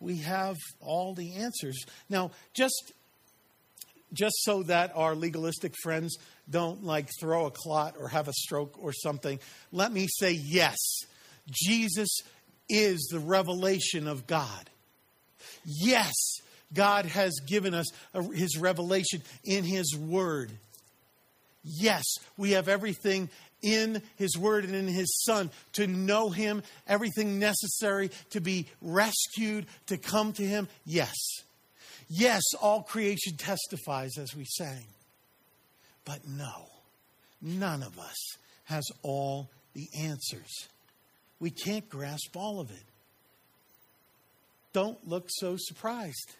we 0.00 0.18
have 0.18 0.56
all 0.80 1.14
the 1.14 1.34
answers. 1.34 1.76
Now, 2.08 2.30
just 2.54 2.92
just 4.14 4.36
so 4.42 4.62
that 4.62 4.92
our 4.94 5.14
legalistic 5.14 5.74
friends 5.82 6.16
don't 6.48 6.82
like 6.82 7.10
throw 7.20 7.44
a 7.46 7.50
clot 7.50 7.94
or 7.98 8.08
have 8.08 8.26
a 8.26 8.32
stroke 8.32 8.74
or 8.80 8.92
something, 8.92 9.38
let 9.70 9.92
me 9.92 10.06
say 10.08 10.32
yes. 10.32 10.78
Jesus 11.52 12.08
is 12.70 13.08
the 13.10 13.18
revelation 13.18 14.08
of 14.08 14.26
God. 14.26 14.70
Yes, 15.70 16.14
God 16.72 17.04
has 17.04 17.40
given 17.46 17.74
us 17.74 17.86
his 18.34 18.56
revelation 18.56 19.22
in 19.44 19.64
his 19.64 19.94
word. 19.94 20.50
Yes, 21.62 22.04
we 22.38 22.52
have 22.52 22.68
everything 22.68 23.28
in 23.60 24.00
his 24.16 24.38
word 24.38 24.64
and 24.64 24.74
in 24.74 24.86
his 24.86 25.22
son 25.24 25.50
to 25.74 25.86
know 25.86 26.30
him, 26.30 26.62
everything 26.86 27.38
necessary 27.38 28.10
to 28.30 28.40
be 28.40 28.66
rescued, 28.80 29.66
to 29.88 29.98
come 29.98 30.32
to 30.34 30.42
him. 30.42 30.68
Yes. 30.86 31.14
Yes, 32.08 32.42
all 32.62 32.82
creation 32.82 33.36
testifies 33.36 34.16
as 34.16 34.34
we 34.34 34.46
sang. 34.46 34.84
But 36.06 36.26
no, 36.26 36.70
none 37.42 37.82
of 37.82 37.98
us 37.98 38.36
has 38.64 38.84
all 39.02 39.50
the 39.74 39.88
answers. 40.00 40.68
We 41.40 41.50
can't 41.50 41.88
grasp 41.90 42.34
all 42.36 42.60
of 42.60 42.70
it. 42.70 42.82
Don't 44.72 44.98
look 45.08 45.28
so 45.28 45.56
surprised. 45.58 46.34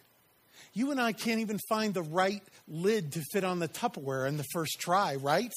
You 0.73 0.91
and 0.91 1.01
I 1.01 1.13
can't 1.13 1.39
even 1.39 1.59
find 1.67 1.93
the 1.93 2.03
right 2.03 2.43
lid 2.67 3.13
to 3.13 3.21
fit 3.31 3.43
on 3.43 3.59
the 3.59 3.67
Tupperware 3.67 4.27
in 4.27 4.37
the 4.37 4.45
first 4.53 4.79
try, 4.79 5.15
right? 5.15 5.51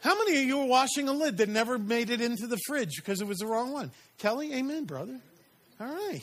How 0.00 0.16
many 0.16 0.38
of 0.38 0.44
you 0.44 0.60
are 0.60 0.66
washing 0.66 1.08
a 1.08 1.12
lid 1.12 1.38
that 1.38 1.48
never 1.48 1.78
made 1.78 2.10
it 2.10 2.20
into 2.20 2.46
the 2.46 2.58
fridge 2.66 2.96
because 2.96 3.20
it 3.20 3.26
was 3.26 3.38
the 3.38 3.46
wrong 3.46 3.72
one? 3.72 3.90
Kelly, 4.18 4.54
amen, 4.54 4.84
brother. 4.84 5.18
All 5.80 5.86
right. 5.86 6.22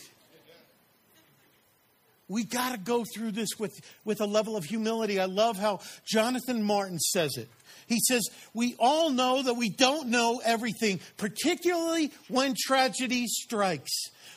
We 2.29 2.45
got 2.45 2.71
to 2.71 2.77
go 2.77 3.03
through 3.13 3.31
this 3.31 3.49
with, 3.59 3.73
with 4.05 4.21
a 4.21 4.25
level 4.25 4.55
of 4.55 4.63
humility. 4.63 5.19
I 5.19 5.25
love 5.25 5.57
how 5.57 5.81
Jonathan 6.05 6.63
Martin 6.63 6.97
says 6.97 7.35
it. 7.37 7.49
He 7.87 7.99
says, 7.99 8.23
We 8.53 8.75
all 8.79 9.09
know 9.09 9.43
that 9.43 9.55
we 9.55 9.69
don't 9.69 10.07
know 10.07 10.41
everything, 10.43 11.01
particularly 11.17 12.11
when 12.29 12.55
tragedy 12.57 13.27
strikes. 13.27 13.91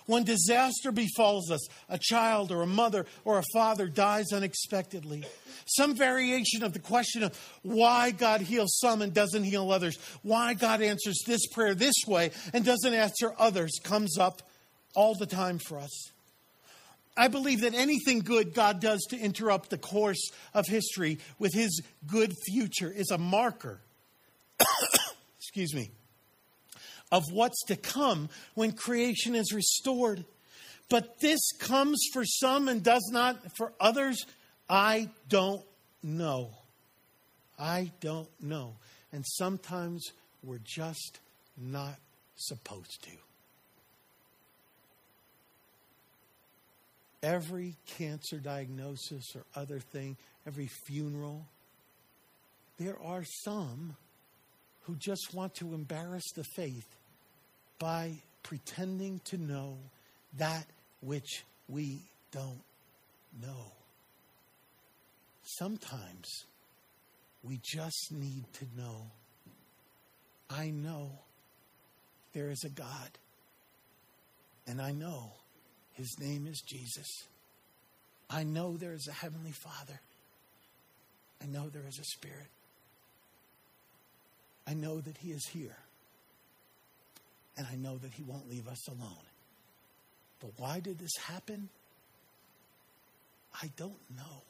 When 0.06 0.24
disaster 0.24 0.92
befalls 0.92 1.50
us, 1.50 1.66
a 1.88 1.98
child 2.00 2.52
or 2.52 2.62
a 2.62 2.66
mother 2.66 3.06
or 3.24 3.38
a 3.38 3.44
father 3.52 3.88
dies 3.88 4.32
unexpectedly. 4.32 5.24
Some 5.66 5.96
variation 5.96 6.62
of 6.62 6.72
the 6.72 6.78
question 6.78 7.24
of 7.24 7.36
why 7.62 8.12
God 8.12 8.40
heals 8.40 8.78
some 8.78 9.02
and 9.02 9.12
doesn't 9.12 9.44
heal 9.44 9.70
others, 9.72 9.98
why 10.22 10.54
God 10.54 10.80
answers 10.80 11.22
this 11.26 11.46
prayer 11.48 11.74
this 11.74 11.96
way 12.06 12.30
and 12.52 12.64
doesn't 12.64 12.94
answer 12.94 13.34
others 13.36 13.80
comes 13.82 14.16
up 14.16 14.42
all 14.94 15.14
the 15.14 15.26
time 15.26 15.58
for 15.58 15.78
us. 15.78 16.10
I 17.16 17.28
believe 17.28 17.62
that 17.62 17.74
anything 17.74 18.20
good 18.20 18.54
God 18.54 18.80
does 18.80 19.00
to 19.10 19.18
interrupt 19.18 19.70
the 19.70 19.78
course 19.78 20.30
of 20.52 20.66
history 20.66 21.18
with 21.38 21.52
his 21.54 21.82
good 22.06 22.32
future 22.46 22.92
is 22.94 23.10
a 23.10 23.18
marker, 23.18 23.80
excuse 25.38 25.74
me, 25.74 25.90
of 27.12 27.24
what's 27.32 27.62
to 27.66 27.76
come 27.76 28.28
when 28.54 28.72
creation 28.72 29.34
is 29.34 29.52
restored. 29.52 30.24
But 30.88 31.20
this 31.20 31.40
comes 31.58 31.98
for 32.12 32.24
some 32.24 32.68
and 32.68 32.82
does 32.82 33.08
not 33.12 33.36
for 33.56 33.72
others. 33.80 34.24
I 34.68 35.10
don't 35.28 35.64
know. 36.02 36.50
I 37.58 37.90
don't 38.00 38.28
know. 38.40 38.74
And 39.12 39.24
sometimes 39.26 40.12
we're 40.42 40.60
just 40.64 41.18
not 41.56 41.96
supposed 42.36 43.02
to. 43.04 43.10
every 47.26 47.74
cancer 47.98 48.38
diagnosis 48.38 49.34
or 49.34 49.42
other 49.60 49.80
thing, 49.80 50.16
every 50.46 50.68
funeral, 50.86 51.44
there 52.78 52.96
are 53.02 53.24
some 53.24 53.96
who 54.82 54.94
just 54.94 55.34
want 55.34 55.54
to 55.56 55.74
embarrass 55.74 56.30
the 56.36 56.44
faith 56.54 56.95
by 57.78 58.12
pretending 58.42 59.20
to 59.24 59.38
know 59.38 59.76
that 60.38 60.66
which 61.00 61.44
we 61.68 62.00
don't 62.32 62.62
know. 63.42 63.72
Sometimes 65.42 66.44
we 67.42 67.60
just 67.62 68.12
need 68.12 68.44
to 68.54 68.66
know 68.76 69.10
I 70.48 70.70
know 70.70 71.10
there 72.32 72.50
is 72.50 72.62
a 72.64 72.68
God, 72.68 73.10
and 74.68 74.80
I 74.80 74.92
know 74.92 75.32
his 75.96 76.18
name 76.20 76.46
is 76.46 76.60
Jesus. 76.60 77.06
I 78.28 78.42
know 78.42 78.76
there 78.76 78.92
is 78.92 79.08
a 79.08 79.12
Heavenly 79.12 79.52
Father. 79.52 79.98
I 81.42 81.46
know 81.46 81.68
there 81.68 81.86
is 81.88 81.98
a 81.98 82.04
Spirit. 82.04 82.48
I 84.66 84.74
know 84.74 85.00
that 85.00 85.16
He 85.18 85.30
is 85.30 85.46
here. 85.46 85.76
And 87.56 87.66
I 87.70 87.76
know 87.76 87.96
that 87.98 88.12
He 88.12 88.22
won't 88.22 88.48
leave 88.50 88.68
us 88.68 88.88
alone. 88.88 89.26
But 90.40 90.50
why 90.58 90.80
did 90.80 90.98
this 90.98 91.16
happen? 91.26 91.68
I 93.62 93.70
don't 93.76 94.10
know. 94.14 94.42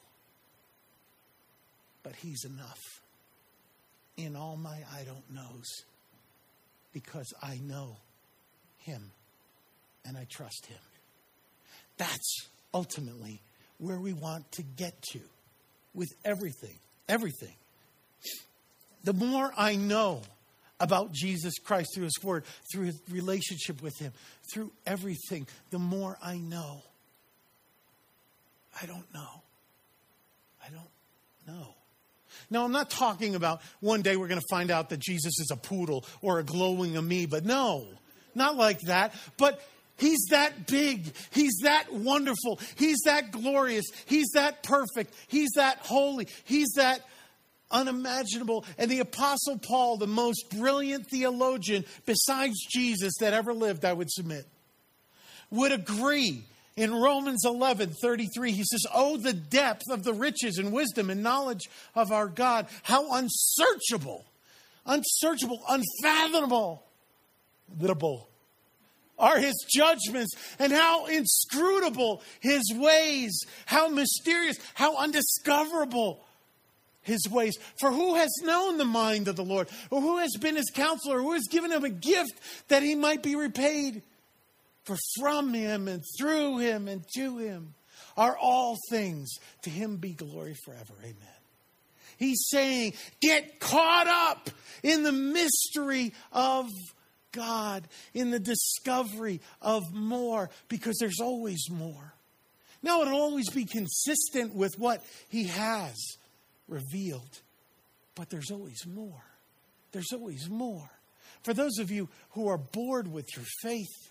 But 2.03 2.15
He's 2.17 2.45
enough. 2.45 2.81
In 4.17 4.35
all 4.35 4.57
my 4.57 4.79
I 4.93 5.05
don't 5.05 5.31
knows, 5.31 5.67
because 6.93 7.33
I 7.43 7.61
know 7.63 7.97
Him 8.79 9.11
and 10.05 10.17
I 10.17 10.27
trust 10.31 10.67
Him. 10.67 10.79
That's 11.99 12.49
ultimately 12.73 13.41
where 13.79 14.01
we 14.01 14.13
want 14.13 14.51
to 14.53 14.63
get 14.63 15.01
to 15.13 15.21
with 15.95 16.09
everything. 16.25 16.79
Everything. 17.09 17.55
The 19.05 19.13
more 19.13 19.53
I 19.57 19.77
know 19.77 20.23
about 20.81 21.13
Jesus 21.13 21.59
Christ 21.59 21.91
through 21.95 22.05
His 22.05 22.19
Word, 22.23 22.45
through 22.73 22.87
His 22.87 23.01
relationship 23.11 23.83
with 23.83 23.99
Him, 23.99 24.13
through 24.53 24.73
everything, 24.87 25.47
the 25.71 25.79
more 25.79 26.19
I 26.23 26.39
know. 26.39 26.83
I 28.81 28.87
don't 28.87 29.13
know. 29.15 29.43
I 30.65 30.69
don't 30.71 31.55
know. 31.57 31.75
Now, 32.51 32.65
I'm 32.65 32.73
not 32.73 32.91
talking 32.91 33.35
about 33.35 33.63
one 33.81 34.03
day 34.03 34.17
we're 34.17 34.29
going 34.29 34.41
to 34.41 34.47
find 34.51 34.71
out 34.71 34.91
that 34.91 35.01
Jesus 35.01 35.39
is 35.41 35.51
a 35.51 35.57
poodle 35.57 36.05
or 36.21 36.39
a 36.39 36.45
glowing 36.45 36.97
amoeba. 36.97 37.41
No, 37.41 37.87
not 38.35 38.57
like 38.57 38.81
that. 38.83 39.15
But 39.39 39.61
He's 39.99 40.27
that 40.31 40.67
big. 40.67 41.13
He's 41.31 41.55
that 41.63 41.93
wonderful. 41.93 42.61
He's 42.77 42.99
that 43.07 43.31
glorious. 43.31 43.87
He's 44.05 44.29
that 44.35 44.63
perfect. 44.63 45.15
He's 45.27 45.49
that 45.57 45.79
holy. 45.79 46.29
He's 46.45 46.69
that 46.77 47.01
unimaginable. 47.71 48.65
And 48.79 48.91
the 48.91 49.01
Apostle 49.01 49.59
Paul, 49.59 49.97
the 49.97 50.07
most 50.07 50.51
brilliant 50.51 51.07
theologian 51.11 51.85
besides 52.05 52.55
Jesus 52.71 53.15
that 53.21 53.33
ever 53.33 53.53
lived, 53.53 53.85
I 53.85 53.93
would 53.93 54.11
submit, 54.11 54.47
would 55.51 55.73
agree 55.73 56.45
In 56.77 56.95
Romans 56.95 57.43
11, 57.47 57.95
33, 58.03 58.53
he 58.53 58.63
says, 58.63 58.85
Oh, 58.93 59.17
the 59.17 59.33
depth 59.33 59.85
of 59.91 60.05
the 60.05 60.13
riches 60.13 60.59
and 60.59 60.73
wisdom 60.73 61.09
and 61.09 61.23
knowledge 61.23 61.71
of 61.95 62.13
our 62.13 62.29
God. 62.29 62.67
How 62.83 63.15
unsearchable, 63.15 64.27
unsearchable, 64.85 65.63
unfathomable 65.69 66.83
are 69.19 69.39
his 69.39 69.65
judgments 69.75 70.35
and 70.59 70.73
how 70.73 71.07
inscrutable 71.07 72.23
his 72.41 72.63
ways, 72.75 73.41
how 73.65 73.89
mysterious, 73.89 74.59
how 74.75 74.97
undiscoverable 74.97 76.26
his 77.07 77.29
ways. 77.31 77.57
For 77.81 77.91
who 77.91 78.17
has 78.17 78.31
known 78.43 78.77
the 78.77 78.85
mind 78.85 79.29
of 79.29 79.37
the 79.37 79.45
Lord, 79.45 79.69
or 79.91 80.01
who 80.01 80.19
has 80.19 80.33
been 80.41 80.57
his 80.57 80.71
counselor, 80.75 81.21
who 81.21 81.33
has 81.33 81.47
given 81.51 81.71
him 81.71 81.85
a 81.85 81.91
gift 81.91 82.33
that 82.69 82.83
he 82.83 82.95
might 82.95 83.23
be 83.23 83.37
repaid? 83.37 84.03
For 84.85 84.97
from 85.19 85.55
him 85.55 85.89
and 85.89 86.03
through 86.19 86.59
him 86.59 86.87
and 86.87 87.05
to 87.17 87.39
him 87.39 87.75
are 88.17 88.37
all 88.37 88.77
things. 88.91 89.35
To 89.63 89.71
him 89.71 89.97
be 89.97 90.13
glory 90.13 90.55
forever. 90.65 90.95
Amen. 91.03 91.17
He's 92.19 92.47
saying, 92.49 92.95
get 93.21 93.61
caught 93.61 94.07
up 94.07 94.51
in 94.83 95.03
the 95.03 95.13
mystery 95.13 96.15
of 96.33 96.67
God, 97.33 97.87
in 98.15 98.31
the 98.31 98.39
discovery 98.39 99.41
of 99.61 99.83
more, 99.93 100.51
because 100.69 100.97
there's 100.99 101.21
always 101.21 101.69
more. 101.71 102.15
Now, 102.83 103.03
it'll 103.03 103.19
always 103.19 103.51
be 103.51 103.65
consistent 103.65 104.55
with 104.55 104.79
what 104.79 105.05
He 105.29 105.45
has 105.45 105.95
revealed, 106.69 107.41
but 108.15 108.31
there's 108.31 108.51
always 108.51 108.87
more. 108.87 109.25
There's 109.93 110.13
always 110.13 110.49
more. 110.49 110.91
For 111.43 111.55
those 111.55 111.79
of 111.79 111.91
you 111.91 112.09
who 112.31 112.49
are 112.49 112.59
bored 112.59 113.11
with 113.11 113.27
your 113.37 113.45
faith, 113.63 114.11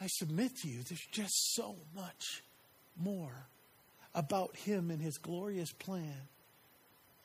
I 0.00 0.06
submit 0.08 0.56
to 0.62 0.68
you, 0.68 0.82
there's 0.88 1.06
just 1.12 1.54
so 1.54 1.76
much 1.94 2.42
more 2.96 3.46
about 4.14 4.56
Him 4.56 4.90
and 4.90 5.00
His 5.00 5.18
glorious 5.18 5.72
plan 5.72 6.16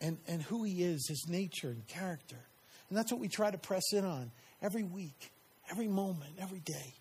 and, 0.01 0.17
and 0.27 0.41
who 0.41 0.63
He 0.63 0.83
is, 0.83 1.07
His 1.07 1.25
nature 1.29 1.69
and 1.69 1.87
character. 1.87 2.37
And 2.89 2.97
that's 2.97 3.11
what 3.11 3.21
we 3.21 3.29
try 3.29 3.49
to 3.49 3.57
press 3.57 3.93
in 3.93 4.05
on 4.05 4.31
every 4.61 4.83
week, 4.83 5.31
every 5.71 5.87
moment, 5.87 6.33
every 6.39 6.59
day. 6.59 6.93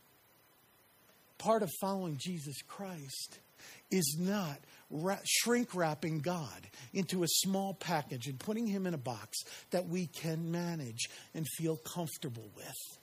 Part 1.39 1.63
of 1.63 1.71
following 1.81 2.19
Jesus 2.19 2.63
Christ 2.63 3.39
is 3.91 4.17
not 4.19 4.59
shrink 5.25 5.75
wrapping 5.75 6.21
God 6.21 6.69
into 6.93 7.23
a 7.23 7.29
small 7.29 7.75
package 7.75 8.27
and 8.27 8.39
putting 8.39 8.67
him 8.67 8.87
in 8.87 8.95
a 8.95 8.99
box 8.99 9.39
that 9.71 9.89
we 9.89 10.07
can 10.07 10.51
manage 10.51 11.09
and 11.35 11.47
feel 11.57 11.77
comfortable 11.77 12.49
with. 12.57 12.99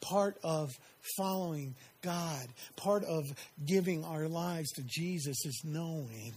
Part 0.00 0.36
of 0.42 0.70
following 1.16 1.74
God, 2.02 2.46
part 2.76 3.04
of 3.04 3.24
giving 3.64 4.04
our 4.04 4.28
lives 4.28 4.70
to 4.72 4.82
Jesus 4.82 5.44
is 5.44 5.62
knowing 5.64 6.34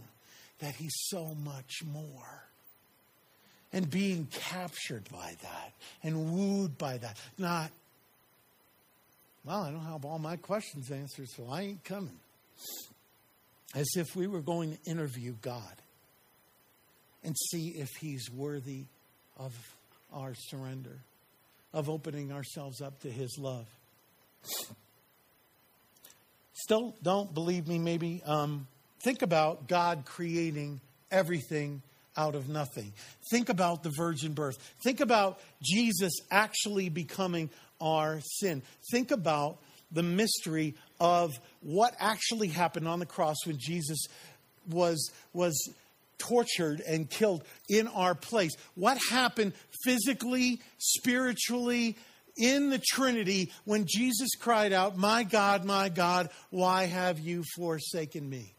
that 0.59 0.75
he's 0.75 0.95
so 1.07 1.35
much 1.43 1.83
more 1.91 2.43
and 3.74 3.89
being 3.89 4.27
captured 4.31 5.03
by 5.12 5.35
that 5.41 5.74
and 6.03 6.31
wooed 6.31 6.77
by 6.77 6.97
that. 6.97 7.17
Not, 7.38 7.71
well, 9.43 9.63
I 9.63 9.71
don't 9.71 9.85
have 9.85 10.05
all 10.05 10.19
my 10.19 10.38
questions 10.38 10.91
answered, 10.91 11.27
so 11.29 11.47
I 11.51 11.62
ain't 11.62 11.83
coming. 11.83 12.17
As 13.75 13.88
if 13.96 14.15
we 14.15 14.25
were 14.25 14.41
going 14.41 14.77
to 14.77 14.89
interview 14.89 15.36
God 15.41 15.62
and 17.24 17.36
see 17.51 17.70
if 17.70 17.89
He's 18.00 18.32
worthy 18.32 18.86
of 19.38 19.53
our 20.13 20.34
surrender, 20.34 20.98
of 21.74 21.89
opening 21.89 22.32
ourselves 22.32 22.82
up 22.82 23.01
to 23.01 23.12
His 23.12 23.38
love. 23.38 23.67
Still 26.53 26.96
don't 27.03 27.34
believe 27.34 27.67
me, 27.67 27.77
maybe. 27.77 28.22
Um, 28.25 28.67
think 29.03 29.22
about 29.22 29.67
God 29.67 30.03
creating 30.05 30.79
everything 31.12 31.82
out 32.17 32.36
of 32.36 32.48
nothing. 32.48 32.94
Think 33.29 33.50
about 33.50 33.84
the 33.84 33.91
virgin 33.98 34.34
birth. 34.34 34.58
Think 34.84 35.01
about 35.01 35.39
Jesus 35.62 36.14
actually 36.31 36.90
becoming 36.90 37.50
our 37.81 38.22
sin. 38.22 38.61
Think 38.92 39.11
about 39.11 39.57
the 39.96 40.03
mystery 40.03 40.75
of 41.00 41.31
what 41.62 41.96
actually 42.00 42.50
happened 42.50 42.88
on 42.88 43.00
the 43.00 43.05
cross 43.05 43.38
when 43.46 43.58
Jesus 43.58 44.05
was 44.70 45.12
was 45.34 45.58
tortured 46.18 46.81
and 46.81 47.10
killed 47.10 47.44
in 47.68 47.88
our 47.88 48.14
place. 48.14 48.51
What 48.75 48.98
happened 49.10 49.53
physically, 49.84 50.62
spiritually, 50.77 51.98
in 52.38 52.70
the 52.70 52.79
Trinity 52.79 53.51
when 53.64 53.86
Jesus 53.88 54.29
cried 54.40 54.74
out, 54.74 54.98
My 54.98 55.24
God, 55.24 55.64
my 55.64 55.90
God, 55.90 56.29
why 56.50 56.86
have 56.86 57.20
you 57.20 57.44
forsaken 57.55 58.29
me? 58.29 58.53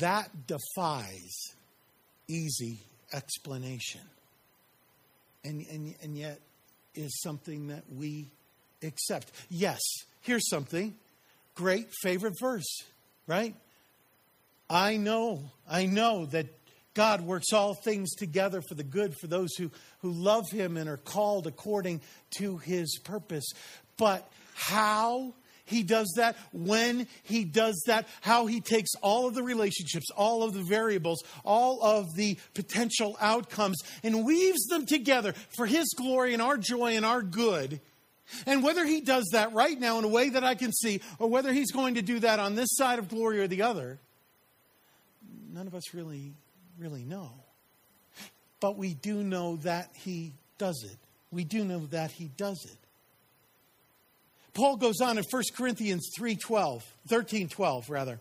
That 0.00 0.28
defies 0.46 1.54
easy 2.28 2.80
explanation. 3.12 4.00
And, 5.44 5.64
and, 5.70 5.94
and 6.02 6.16
yet 6.16 6.40
is 6.94 7.20
something 7.22 7.68
that 7.68 7.84
we 7.90 8.30
accept. 8.84 9.30
Yes, 9.50 9.80
here's 10.20 10.48
something 10.48 10.94
great 11.54 11.88
favorite 12.02 12.34
verse, 12.40 12.82
right? 13.26 13.54
I 14.68 14.96
know, 14.96 15.50
I 15.68 15.86
know 15.86 16.26
that 16.26 16.46
God 16.94 17.20
works 17.20 17.52
all 17.52 17.74
things 17.74 18.14
together 18.14 18.60
for 18.68 18.74
the 18.74 18.84
good 18.84 19.14
for 19.20 19.26
those 19.26 19.54
who, 19.56 19.70
who 20.00 20.10
love 20.10 20.50
Him 20.50 20.76
and 20.76 20.88
are 20.88 20.96
called 20.96 21.46
according 21.46 22.00
to 22.38 22.58
His 22.58 22.98
purpose. 22.98 23.44
But 23.96 24.28
how 24.54 25.34
he 25.66 25.82
does 25.82 26.12
that, 26.16 26.36
when 26.52 27.06
he 27.22 27.44
does 27.44 27.82
that, 27.86 28.06
how 28.20 28.44
he 28.46 28.60
takes 28.60 28.90
all 29.00 29.26
of 29.26 29.34
the 29.34 29.42
relationships, 29.42 30.10
all 30.14 30.42
of 30.42 30.52
the 30.52 30.62
variables, 30.62 31.22
all 31.42 31.82
of 31.82 32.14
the 32.16 32.36
potential 32.52 33.16
outcomes, 33.18 33.78
and 34.02 34.26
weaves 34.26 34.66
them 34.66 34.84
together 34.84 35.32
for 35.56 35.64
his 35.64 35.86
glory 35.96 36.34
and 36.34 36.42
our 36.42 36.58
joy 36.58 36.96
and 36.96 37.06
our 37.06 37.22
good. 37.22 37.80
And 38.46 38.62
whether 38.62 38.84
he 38.84 39.00
does 39.00 39.28
that 39.32 39.52
right 39.52 39.78
now 39.78 39.98
in 39.98 40.04
a 40.04 40.08
way 40.08 40.30
that 40.30 40.44
I 40.44 40.54
can 40.54 40.72
see, 40.72 41.00
or 41.18 41.28
whether 41.28 41.52
he's 41.52 41.72
going 41.72 41.96
to 41.96 42.02
do 42.02 42.20
that 42.20 42.40
on 42.40 42.54
this 42.54 42.70
side 42.72 42.98
of 42.98 43.08
glory 43.08 43.40
or 43.40 43.46
the 43.46 43.62
other, 43.62 43.98
none 45.52 45.66
of 45.66 45.74
us 45.74 45.94
really, 45.94 46.32
really 46.78 47.04
know. 47.04 47.30
But 48.60 48.76
we 48.76 48.94
do 48.94 49.22
know 49.22 49.56
that 49.56 49.90
he 49.94 50.32
does 50.58 50.84
it. 50.90 50.96
We 51.30 51.44
do 51.44 51.64
know 51.64 51.86
that 51.86 52.10
he 52.10 52.30
does 52.36 52.64
it. 52.64 52.78
Paul 54.54 54.76
goes 54.76 55.00
on 55.00 55.18
in 55.18 55.24
1 55.28 55.42
Corinthians 55.56 56.10
3 56.16 56.36
12, 56.36 56.84
13 57.08 57.48
12, 57.48 57.90
rather. 57.90 58.20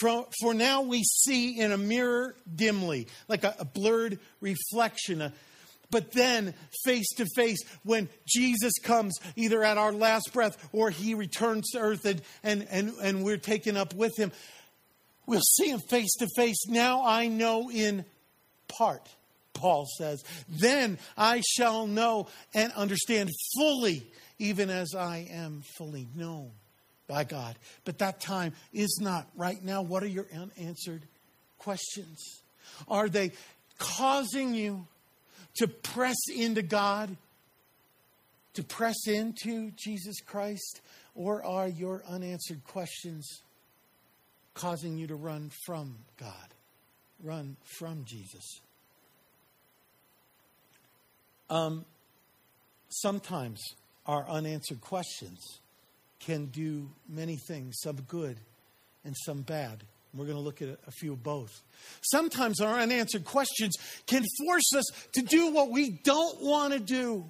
For, 0.00 0.26
for 0.40 0.52
now 0.52 0.82
we 0.82 1.04
see 1.04 1.60
in 1.60 1.70
a 1.70 1.78
mirror 1.78 2.34
dimly, 2.52 3.06
like 3.28 3.44
a, 3.44 3.54
a 3.60 3.64
blurred 3.64 4.18
reflection. 4.40 5.22
A, 5.22 5.32
but 5.90 6.12
then, 6.12 6.54
face 6.84 7.08
to 7.16 7.26
face, 7.36 7.58
when 7.84 8.08
Jesus 8.26 8.72
comes, 8.82 9.14
either 9.36 9.62
at 9.62 9.78
our 9.78 9.92
last 9.92 10.32
breath 10.32 10.68
or 10.72 10.90
he 10.90 11.14
returns 11.14 11.70
to 11.70 11.78
earth 11.78 12.04
and, 12.04 12.22
and, 12.42 12.66
and, 12.70 12.92
and 13.02 13.24
we're 13.24 13.36
taken 13.36 13.76
up 13.76 13.94
with 13.94 14.16
him, 14.18 14.32
we'll 15.26 15.40
see 15.40 15.70
him 15.70 15.80
face 15.88 16.14
to 16.16 16.28
face. 16.36 16.66
Now 16.66 17.04
I 17.06 17.28
know 17.28 17.70
in 17.70 18.04
part, 18.68 19.08
Paul 19.52 19.86
says. 19.98 20.22
Then 20.48 20.98
I 21.16 21.40
shall 21.40 21.86
know 21.86 22.28
and 22.54 22.72
understand 22.72 23.30
fully 23.56 24.06
even 24.38 24.70
as 24.70 24.94
I 24.94 25.28
am 25.30 25.62
fully 25.78 26.08
known 26.14 26.50
by 27.06 27.24
God. 27.24 27.56
But 27.84 27.98
that 27.98 28.20
time 28.20 28.52
is 28.72 28.98
not 29.00 29.28
right 29.36 29.62
now. 29.62 29.82
What 29.82 30.02
are 30.02 30.08
your 30.08 30.26
unanswered 30.34 31.02
questions? 31.58 32.42
Are 32.88 33.08
they 33.08 33.32
causing 33.78 34.54
you 34.54 34.86
to 35.56 35.68
press 35.68 36.16
into 36.34 36.62
God, 36.62 37.16
to 38.54 38.62
press 38.62 39.06
into 39.06 39.70
Jesus 39.76 40.20
Christ? 40.20 40.80
Or 41.14 41.44
are 41.44 41.68
your 41.68 42.02
unanswered 42.08 42.64
questions 42.64 43.42
causing 44.54 44.96
you 44.96 45.06
to 45.06 45.14
run 45.14 45.50
from 45.64 45.96
God, 46.18 46.54
run 47.22 47.56
from 47.78 48.04
Jesus? 48.04 48.60
Um, 51.50 51.84
sometimes 52.88 53.62
our 54.06 54.28
unanswered 54.28 54.80
questions 54.80 55.60
can 56.20 56.46
do 56.46 56.90
many 57.08 57.36
things, 57.36 57.76
some 57.82 57.96
good 58.08 58.38
and 59.04 59.14
some 59.24 59.42
bad. 59.42 59.84
We're 60.14 60.26
going 60.26 60.36
to 60.36 60.42
look 60.42 60.62
at 60.62 60.68
a 60.86 60.90
few 60.92 61.12
of 61.12 61.22
both. 61.22 61.62
Sometimes 62.02 62.60
our 62.60 62.78
unanswered 62.78 63.24
questions 63.24 63.76
can 64.06 64.24
force 64.46 64.74
us 64.76 64.84
to 65.14 65.22
do 65.22 65.52
what 65.52 65.70
we 65.70 65.90
don't 65.90 66.40
want 66.40 66.72
to 66.72 66.78
do. 66.78 67.24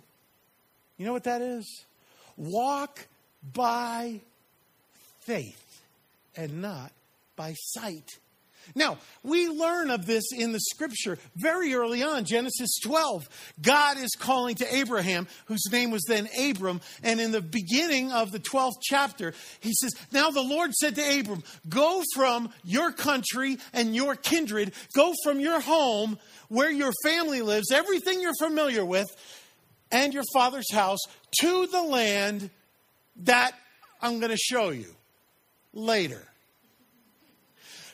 You 0.99 1.07
know 1.07 1.13
what 1.13 1.25
that 1.25 1.41
is? 1.41 1.85
Walk 2.37 3.07
by 3.53 4.21
faith 5.21 5.83
and 6.37 6.61
not 6.61 6.93
by 7.37 7.55
sight. 7.55 8.09
Now, 8.75 8.99
we 9.23 9.49
learn 9.49 9.91
of 9.91 10.07
this 10.07 10.25
in 10.33 10.53
the 10.53 10.61
scripture 10.61 11.19
very 11.37 11.75
early 11.75 12.03
on, 12.03 12.25
Genesis 12.25 12.79
12. 12.83 13.29
God 13.63 13.99
is 13.99 14.11
calling 14.19 14.55
to 14.57 14.75
Abraham, 14.75 15.27
whose 15.47 15.65
name 15.71 15.91
was 15.91 16.05
then 16.09 16.29
Abram, 16.39 16.81
and 17.03 17.21
in 17.21 17.33
the 17.33 17.41
beginning 17.41 18.13
of 18.13 18.33
the 18.33 18.41
12th 18.41 18.81
chapter, 18.83 19.33
he 19.61 19.73
says, 19.73 19.93
Now 20.13 20.31
the 20.31 20.43
Lord 20.43 20.73
said 20.75 20.95
to 20.97 21.21
Abram, 21.21 21.43
Go 21.69 22.03
from 22.15 22.51
your 22.65 22.93
country 22.93 23.59
and 23.73 23.95
your 23.95 24.17
kindred, 24.17 24.73
go 24.95 25.13
from 25.23 25.41
your 25.41 25.61
home 25.61 26.19
where 26.49 26.71
your 26.71 26.93
family 27.03 27.43
lives, 27.43 27.71
everything 27.71 28.21
you're 28.21 28.35
familiar 28.39 28.85
with, 28.85 29.09
and 29.91 30.13
your 30.13 30.25
father's 30.33 30.73
house 30.73 31.01
to 31.41 31.67
the 31.67 31.83
land 31.83 32.51
that 33.17 33.53
I'm 34.01 34.19
going 34.19 34.33
to 34.33 34.37
show 34.37 34.71
you 34.71 34.95
later. 35.73 36.23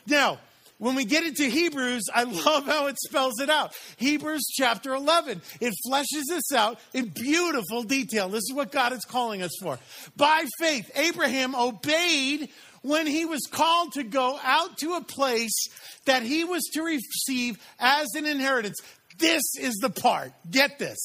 Now, 0.07 0.39
when 0.81 0.95
we 0.95 1.05
get 1.05 1.23
into 1.23 1.43
Hebrews, 1.43 2.05
I 2.11 2.23
love 2.23 2.65
how 2.65 2.87
it 2.87 2.97
spells 2.99 3.39
it 3.39 3.51
out. 3.51 3.75
Hebrews 3.97 4.47
chapter 4.51 4.95
11. 4.95 5.43
It 5.59 5.75
fleshes 5.87 6.23
this 6.27 6.51
out 6.51 6.79
in 6.91 7.09
beautiful 7.09 7.83
detail. 7.83 8.29
This 8.29 8.45
is 8.49 8.53
what 8.55 8.71
God 8.71 8.91
is 8.91 9.05
calling 9.05 9.43
us 9.43 9.51
for. 9.61 9.77
By 10.17 10.43
faith, 10.57 10.89
Abraham 10.95 11.53
obeyed 11.53 12.49
when 12.81 13.05
he 13.05 13.25
was 13.25 13.41
called 13.51 13.91
to 13.91 14.03
go 14.03 14.39
out 14.43 14.79
to 14.79 14.95
a 14.95 15.03
place 15.03 15.67
that 16.05 16.23
he 16.23 16.45
was 16.45 16.63
to 16.73 16.81
receive 16.81 17.59
as 17.79 18.07
an 18.15 18.25
inheritance. 18.25 18.77
This 19.19 19.43
is 19.59 19.75
the 19.75 19.91
part. 19.91 20.33
Get 20.49 20.79
this. 20.79 20.97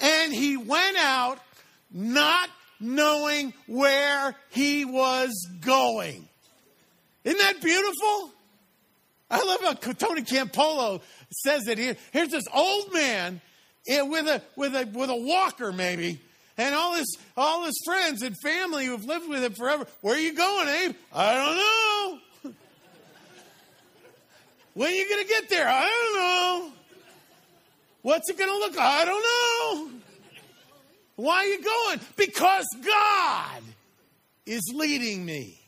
And 0.00 0.34
he 0.34 0.58
went 0.58 0.98
out 0.98 1.38
not 1.90 2.50
knowing 2.78 3.54
where 3.66 4.34
he 4.50 4.84
was 4.84 5.48
going. 5.62 6.28
Isn't 7.24 7.38
that 7.38 7.62
beautiful? 7.62 8.32
I 9.30 9.44
love 9.44 9.60
how 9.60 9.74
Tony 9.92 10.22
Campolo 10.22 11.02
says 11.30 11.68
it 11.68 11.78
here. 11.78 11.96
Here's 12.12 12.30
this 12.30 12.46
old 12.52 12.92
man 12.92 13.40
eh, 13.88 14.02
with 14.02 14.26
a 14.26 14.42
with 14.56 14.74
a 14.74 14.86
with 14.86 15.10
a 15.10 15.16
walker, 15.16 15.70
maybe, 15.70 16.20
and 16.56 16.74
all 16.74 16.94
his 16.94 17.18
all 17.36 17.64
his 17.64 17.80
friends 17.84 18.22
and 18.22 18.34
family 18.42 18.86
who've 18.86 19.04
lived 19.04 19.28
with 19.28 19.44
him 19.44 19.52
forever. 19.52 19.86
Where 20.00 20.14
are 20.14 20.20
you 20.20 20.34
going, 20.34 20.68
Abe? 20.68 20.96
I 21.12 21.34
don't 21.34 21.56
know. 21.56 22.18
when 24.74 24.88
are 24.88 24.94
you 24.94 25.08
going 25.08 25.22
to 25.22 25.28
get 25.28 25.50
there? 25.50 25.68
I 25.68 25.82
don't 25.82 26.16
know. 26.16 26.72
What's 28.02 28.30
it 28.30 28.38
going 28.38 28.50
to 28.50 28.56
look 28.56 28.76
like? 28.76 28.86
I 28.86 29.04
don't 29.04 29.22
know. 29.22 29.90
Why 31.16 31.34
are 31.34 31.46
you 31.46 31.62
going? 31.62 32.00
Because 32.16 32.66
God 32.82 33.62
is 34.46 34.72
leading 34.74 35.26
me. 35.26 35.60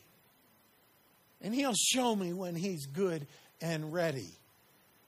And 1.41 1.53
He'll 1.53 1.75
show 1.75 2.15
me 2.15 2.33
when 2.33 2.55
He's 2.55 2.85
good 2.85 3.27
and 3.61 3.93
ready. 3.93 4.29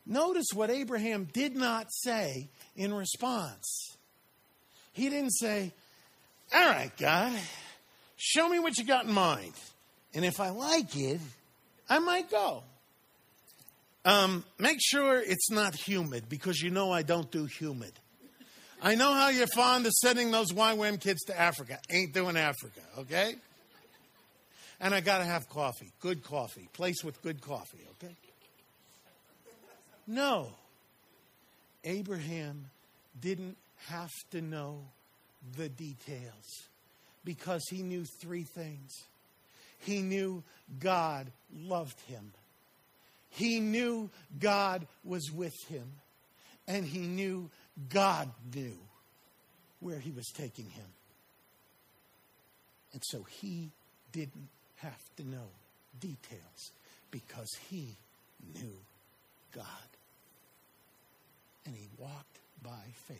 Notice 0.05 0.47
what 0.53 0.69
Abraham 0.69 1.27
did 1.31 1.55
not 1.55 1.87
say 1.89 2.47
in 2.75 2.93
response. 2.93 3.95
He 4.91 5.09
didn't 5.09 5.31
say, 5.31 5.71
All 6.53 6.67
right, 6.67 6.91
God, 6.97 7.37
show 8.17 8.47
me 8.49 8.59
what 8.59 8.77
you 8.77 8.85
got 8.85 9.05
in 9.05 9.13
mind. 9.13 9.53
And 10.13 10.23
if 10.23 10.39
I 10.39 10.49
like 10.49 10.95
it, 10.95 11.19
I 11.89 11.99
might 11.99 12.29
go. 12.29 12.63
Um, 14.05 14.43
make 14.59 14.79
sure 14.81 15.19
it's 15.19 15.49
not 15.49 15.75
humid 15.75 16.25
because 16.27 16.61
you 16.61 16.69
know 16.69 16.91
I 16.91 17.03
don't 17.03 17.31
do 17.31 17.45
humid. 17.45 17.93
I 18.81 18.95
know 18.95 19.13
how 19.13 19.29
you're 19.29 19.47
fond 19.47 19.85
of 19.85 19.93
sending 19.93 20.29
those 20.31 20.51
YWAM 20.51 20.99
kids 20.99 21.23
to 21.25 21.39
Africa. 21.39 21.79
Ain't 21.89 22.13
doing 22.13 22.35
Africa, 22.35 22.81
okay? 22.99 23.35
And 24.81 24.93
I 24.93 24.99
got 24.99 25.19
to 25.19 25.23
have 25.23 25.47
coffee, 25.47 25.93
good 26.01 26.21
coffee, 26.21 26.67
place 26.73 27.01
with 27.01 27.21
good 27.23 27.39
coffee, 27.39 27.79
okay? 27.91 28.13
No. 30.07 30.51
Abraham 31.83 32.69
didn't 33.19 33.57
have 33.87 34.11
to 34.31 34.41
know 34.41 34.79
the 35.57 35.69
details 35.69 36.63
because 37.25 37.61
he 37.69 37.83
knew 37.83 38.05
three 38.21 38.43
things. 38.43 38.91
He 39.79 40.01
knew 40.01 40.43
God 40.79 41.27
loved 41.53 41.99
him. 42.01 42.31
He 43.29 43.59
knew 43.59 44.09
God 44.39 44.87
was 45.03 45.31
with 45.31 45.55
him. 45.67 45.91
And 46.67 46.85
he 46.85 46.99
knew 46.99 47.49
God 47.89 48.31
knew 48.53 48.77
where 49.81 49.99
he 49.99 50.11
was 50.11 50.27
taking 50.33 50.69
him. 50.69 50.85
And 52.93 53.01
so 53.07 53.23
he 53.23 53.71
didn't 54.11 54.47
have 54.77 55.01
to 55.17 55.27
know 55.27 55.47
details 55.99 56.71
because 57.11 57.49
he 57.69 57.97
knew 58.55 58.75
God 59.53 59.65
and 61.65 61.75
he 61.75 61.87
walked 61.97 62.39
by 62.61 62.81
faith. 63.07 63.19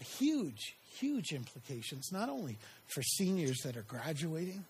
A 0.00 0.04
huge, 0.04 0.74
huge 0.98 1.32
implications, 1.32 2.10
not 2.12 2.28
only 2.28 2.58
for 2.86 3.02
seniors 3.02 3.58
that 3.64 3.76
are 3.76 3.82
graduating, 3.82 4.64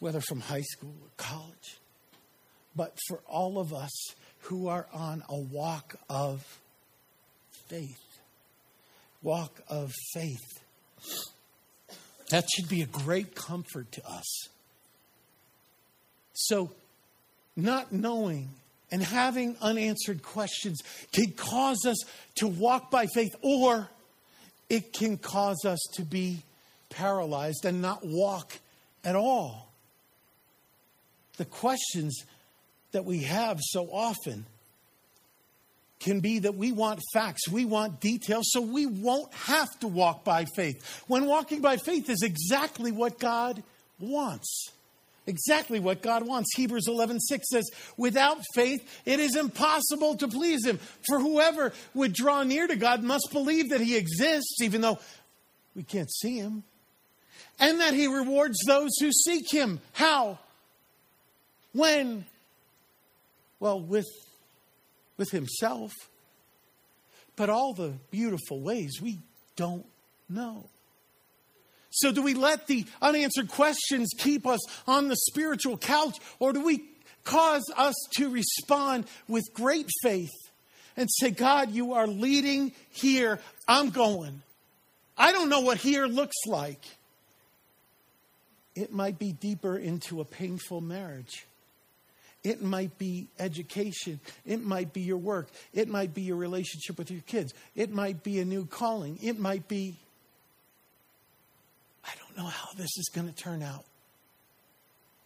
whether 0.00 0.20
from 0.20 0.40
high 0.40 0.62
school 0.62 0.94
or 1.02 1.08
college, 1.16 1.78
but 2.76 2.96
for 3.08 3.20
all 3.26 3.58
of 3.58 3.72
us 3.72 3.90
who 4.42 4.68
are 4.68 4.86
on 4.92 5.22
a 5.28 5.36
walk 5.36 5.96
of 6.08 6.44
faith. 7.68 8.00
Walk 9.22 9.60
of 9.68 9.92
faith. 10.12 10.62
That 12.30 12.44
should 12.48 12.68
be 12.68 12.82
a 12.82 12.86
great 12.86 13.34
comfort 13.34 13.92
to 13.92 14.06
us. 14.06 14.48
So, 16.32 16.70
not 17.56 17.92
knowing 17.92 18.50
and 18.90 19.02
having 19.02 19.56
unanswered 19.60 20.22
questions 20.22 20.82
can 21.12 21.32
cause 21.32 21.84
us 21.86 21.98
to 22.36 22.46
walk 22.46 22.90
by 22.90 23.06
faith, 23.06 23.34
or 23.42 23.88
it 24.68 24.92
can 24.92 25.16
cause 25.16 25.64
us 25.64 25.80
to 25.94 26.02
be 26.02 26.42
paralyzed 26.90 27.64
and 27.64 27.80
not 27.80 28.04
walk 28.04 28.58
at 29.04 29.16
all. 29.16 29.68
The 31.36 31.44
questions 31.44 32.24
that 32.92 33.04
we 33.04 33.20
have 33.20 33.58
so 33.60 33.86
often 33.86 34.44
can 36.00 36.20
be 36.20 36.40
that 36.40 36.54
we 36.54 36.72
want 36.72 37.00
facts, 37.12 37.48
we 37.48 37.64
want 37.64 38.00
details, 38.00 38.46
so 38.50 38.60
we 38.60 38.86
won't 38.86 39.32
have 39.34 39.68
to 39.80 39.86
walk 39.86 40.24
by 40.24 40.46
faith. 40.56 41.04
When 41.06 41.26
walking 41.26 41.60
by 41.60 41.76
faith 41.76 42.08
is 42.08 42.22
exactly 42.22 42.90
what 42.90 43.18
God 43.18 43.62
wants 43.98 44.70
exactly 45.30 45.80
what 45.80 46.02
God 46.02 46.26
wants. 46.26 46.54
Hebrews 46.54 46.86
11:6 46.86 47.48
says, 47.48 47.70
"Without 47.96 48.42
faith 48.54 48.86
it 49.06 49.18
is 49.18 49.34
impossible 49.36 50.16
to 50.16 50.28
please 50.28 50.66
him, 50.66 50.78
for 51.06 51.18
whoever 51.18 51.72
would 51.94 52.12
draw 52.12 52.42
near 52.42 52.66
to 52.66 52.76
God 52.76 53.02
must 53.02 53.30
believe 53.32 53.70
that 53.70 53.80
he 53.80 53.96
exists 53.96 54.60
even 54.60 54.82
though 54.82 54.98
we 55.74 55.82
can't 55.82 56.12
see 56.12 56.36
him, 56.36 56.64
and 57.58 57.80
that 57.80 57.94
he 57.94 58.06
rewards 58.06 58.58
those 58.66 58.90
who 59.00 59.10
seek 59.10 59.50
him." 59.50 59.80
How? 59.92 60.38
When? 61.72 62.26
Well, 63.58 63.80
with 63.80 64.08
with 65.16 65.30
himself. 65.30 65.92
But 67.36 67.48
all 67.48 67.72
the 67.72 67.94
beautiful 68.10 68.60
ways 68.60 69.00
we 69.00 69.18
don't 69.56 69.86
know. 70.28 70.68
So, 71.90 72.12
do 72.12 72.22
we 72.22 72.34
let 72.34 72.66
the 72.68 72.86
unanswered 73.02 73.48
questions 73.48 74.10
keep 74.16 74.46
us 74.46 74.60
on 74.86 75.08
the 75.08 75.16
spiritual 75.16 75.76
couch, 75.76 76.18
or 76.38 76.52
do 76.52 76.64
we 76.64 76.84
cause 77.24 77.64
us 77.76 77.94
to 78.16 78.30
respond 78.30 79.06
with 79.28 79.44
great 79.52 79.88
faith 80.02 80.30
and 80.96 81.08
say, 81.10 81.30
God, 81.30 81.72
you 81.72 81.94
are 81.94 82.06
leading 82.06 82.72
here, 82.90 83.40
I'm 83.66 83.90
going? 83.90 84.42
I 85.18 85.32
don't 85.32 85.48
know 85.48 85.60
what 85.60 85.78
here 85.78 86.06
looks 86.06 86.36
like. 86.46 86.82
It 88.74 88.92
might 88.92 89.18
be 89.18 89.32
deeper 89.32 89.76
into 89.76 90.20
a 90.20 90.24
painful 90.24 90.80
marriage. 90.80 91.44
It 92.42 92.62
might 92.62 92.96
be 92.98 93.26
education. 93.38 94.20
It 94.46 94.64
might 94.64 94.92
be 94.92 95.02
your 95.02 95.18
work. 95.18 95.48
It 95.74 95.88
might 95.88 96.14
be 96.14 96.22
your 96.22 96.36
relationship 96.36 96.96
with 96.96 97.10
your 97.10 97.20
kids. 97.22 97.52
It 97.76 97.90
might 97.92 98.22
be 98.22 98.38
a 98.38 98.44
new 98.44 98.64
calling. 98.64 99.18
It 99.22 99.38
might 99.38 99.68
be 99.68 99.96
I 102.04 102.10
don't 102.18 102.36
know 102.36 102.48
how 102.48 102.72
this 102.76 102.90
is 102.96 103.10
going 103.14 103.28
to 103.28 103.34
turn 103.34 103.62
out, 103.62 103.84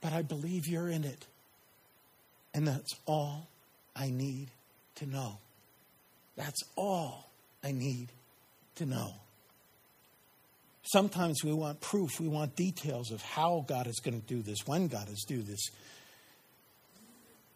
but 0.01 0.13
I 0.13 0.23
believe 0.23 0.67
you're 0.67 0.89
in 0.89 1.05
it. 1.05 1.27
And 2.53 2.67
that's 2.67 2.93
all 3.07 3.49
I 3.97 4.11
need 4.11 4.49
to 4.97 5.07
know. 5.07 5.39
That's 6.37 6.63
all 6.77 7.31
I 7.63 7.73
need 7.73 8.09
to 8.77 8.87
know. 8.87 9.15
Sometimes 10.83 11.43
we 11.43 11.53
want 11.53 11.81
proof, 11.81 12.21
we 12.21 12.29
want 12.29 12.57
details 12.57 13.11
of 13.11 13.23
how 13.23 13.65
God 13.67 13.87
is 13.87 14.01
going 14.05 14.21
to 14.21 14.27
do 14.27 14.43
this, 14.43 14.59
when 14.67 14.89
God 14.89 15.09
is 15.09 15.25
do 15.27 15.43
this, 15.43 15.71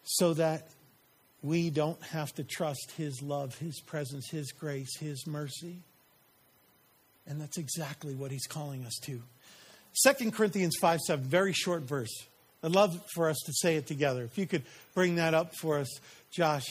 so 0.03 0.33
that 0.33 0.67
we 1.43 1.69
don't 1.69 2.01
have 2.03 2.33
to 2.33 2.43
trust 2.43 2.91
His 2.97 3.21
love, 3.21 3.55
His 3.59 3.79
presence, 3.81 4.29
His 4.29 4.51
grace, 4.51 4.97
His 4.97 5.27
mercy. 5.27 5.83
And 7.29 7.39
that's 7.39 7.57
exactly 7.57 8.15
what 8.15 8.31
he's 8.31 8.47
calling 8.47 8.83
us 8.85 8.97
to. 9.03 9.21
2 10.03 10.31
Corinthians 10.31 10.75
5 10.81 10.99
7, 10.99 11.23
very 11.23 11.53
short 11.53 11.83
verse. 11.83 12.11
I'd 12.63 12.71
love 12.71 13.01
for 13.13 13.29
us 13.29 13.37
to 13.45 13.53
say 13.53 13.77
it 13.77 13.87
together. 13.87 14.23
If 14.23 14.37
you 14.37 14.45
could 14.45 14.63
bring 14.93 15.15
that 15.15 15.33
up 15.33 15.55
for 15.55 15.77
us, 15.77 15.87
Josh, 16.31 16.65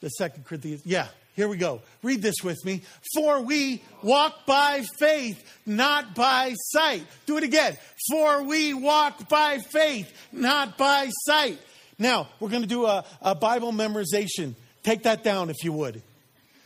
the 0.00 0.08
second 0.10 0.44
Corinthians. 0.44 0.82
Yeah, 0.84 1.06
here 1.34 1.48
we 1.48 1.56
go. 1.56 1.80
Read 2.02 2.20
this 2.20 2.36
with 2.44 2.62
me. 2.64 2.82
For 3.14 3.40
we 3.40 3.82
walk 4.02 4.44
by 4.44 4.84
faith, 4.98 5.42
not 5.64 6.14
by 6.14 6.54
sight. 6.56 7.04
Do 7.24 7.38
it 7.38 7.44
again. 7.44 7.78
For 8.10 8.42
we 8.42 8.74
walk 8.74 9.28
by 9.28 9.58
faith, 9.58 10.12
not 10.32 10.76
by 10.76 11.08
sight. 11.24 11.58
Now, 11.98 12.28
we're 12.40 12.50
going 12.50 12.62
to 12.62 12.68
do 12.68 12.86
a, 12.86 13.04
a 13.22 13.34
Bible 13.34 13.72
memorization. 13.72 14.54
Take 14.82 15.04
that 15.04 15.24
down 15.24 15.50
if 15.50 15.64
you 15.64 15.72
would. 15.72 16.02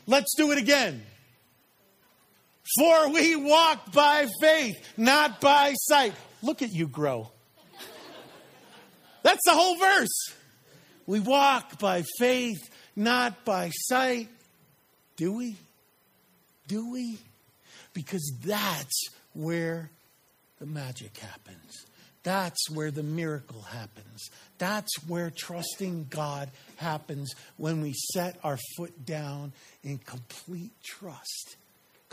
Let's 0.06 0.34
do 0.36 0.50
it 0.52 0.58
again. 0.58 1.02
For 2.78 3.10
we 3.10 3.36
walk 3.36 3.92
by 3.92 4.26
faith, 4.40 4.76
not 4.96 5.40
by 5.40 5.74
sight. 5.74 6.14
Look 6.42 6.62
at 6.62 6.72
you 6.72 6.86
grow. 6.86 7.30
That's 9.22 9.44
the 9.44 9.52
whole 9.52 9.76
verse. 9.76 10.32
We 11.06 11.20
walk 11.20 11.78
by 11.78 12.04
faith, 12.18 12.58
not 12.96 13.44
by 13.44 13.70
sight. 13.70 14.28
Do 15.16 15.32
we? 15.32 15.56
Do 16.66 16.90
we? 16.90 17.18
Because 17.92 18.32
that's 18.44 19.08
where 19.34 19.90
the 20.58 20.66
magic 20.66 21.16
happens. 21.18 21.86
That's 22.22 22.70
where 22.70 22.90
the 22.90 23.02
miracle 23.02 23.60
happens. 23.60 24.30
That's 24.56 24.90
where 25.06 25.30
trusting 25.30 26.06
God 26.08 26.50
happens 26.76 27.34
when 27.58 27.82
we 27.82 27.92
set 28.14 28.38
our 28.42 28.58
foot 28.76 29.04
down 29.04 29.52
in 29.82 29.98
complete 29.98 30.72
trust. 30.82 31.56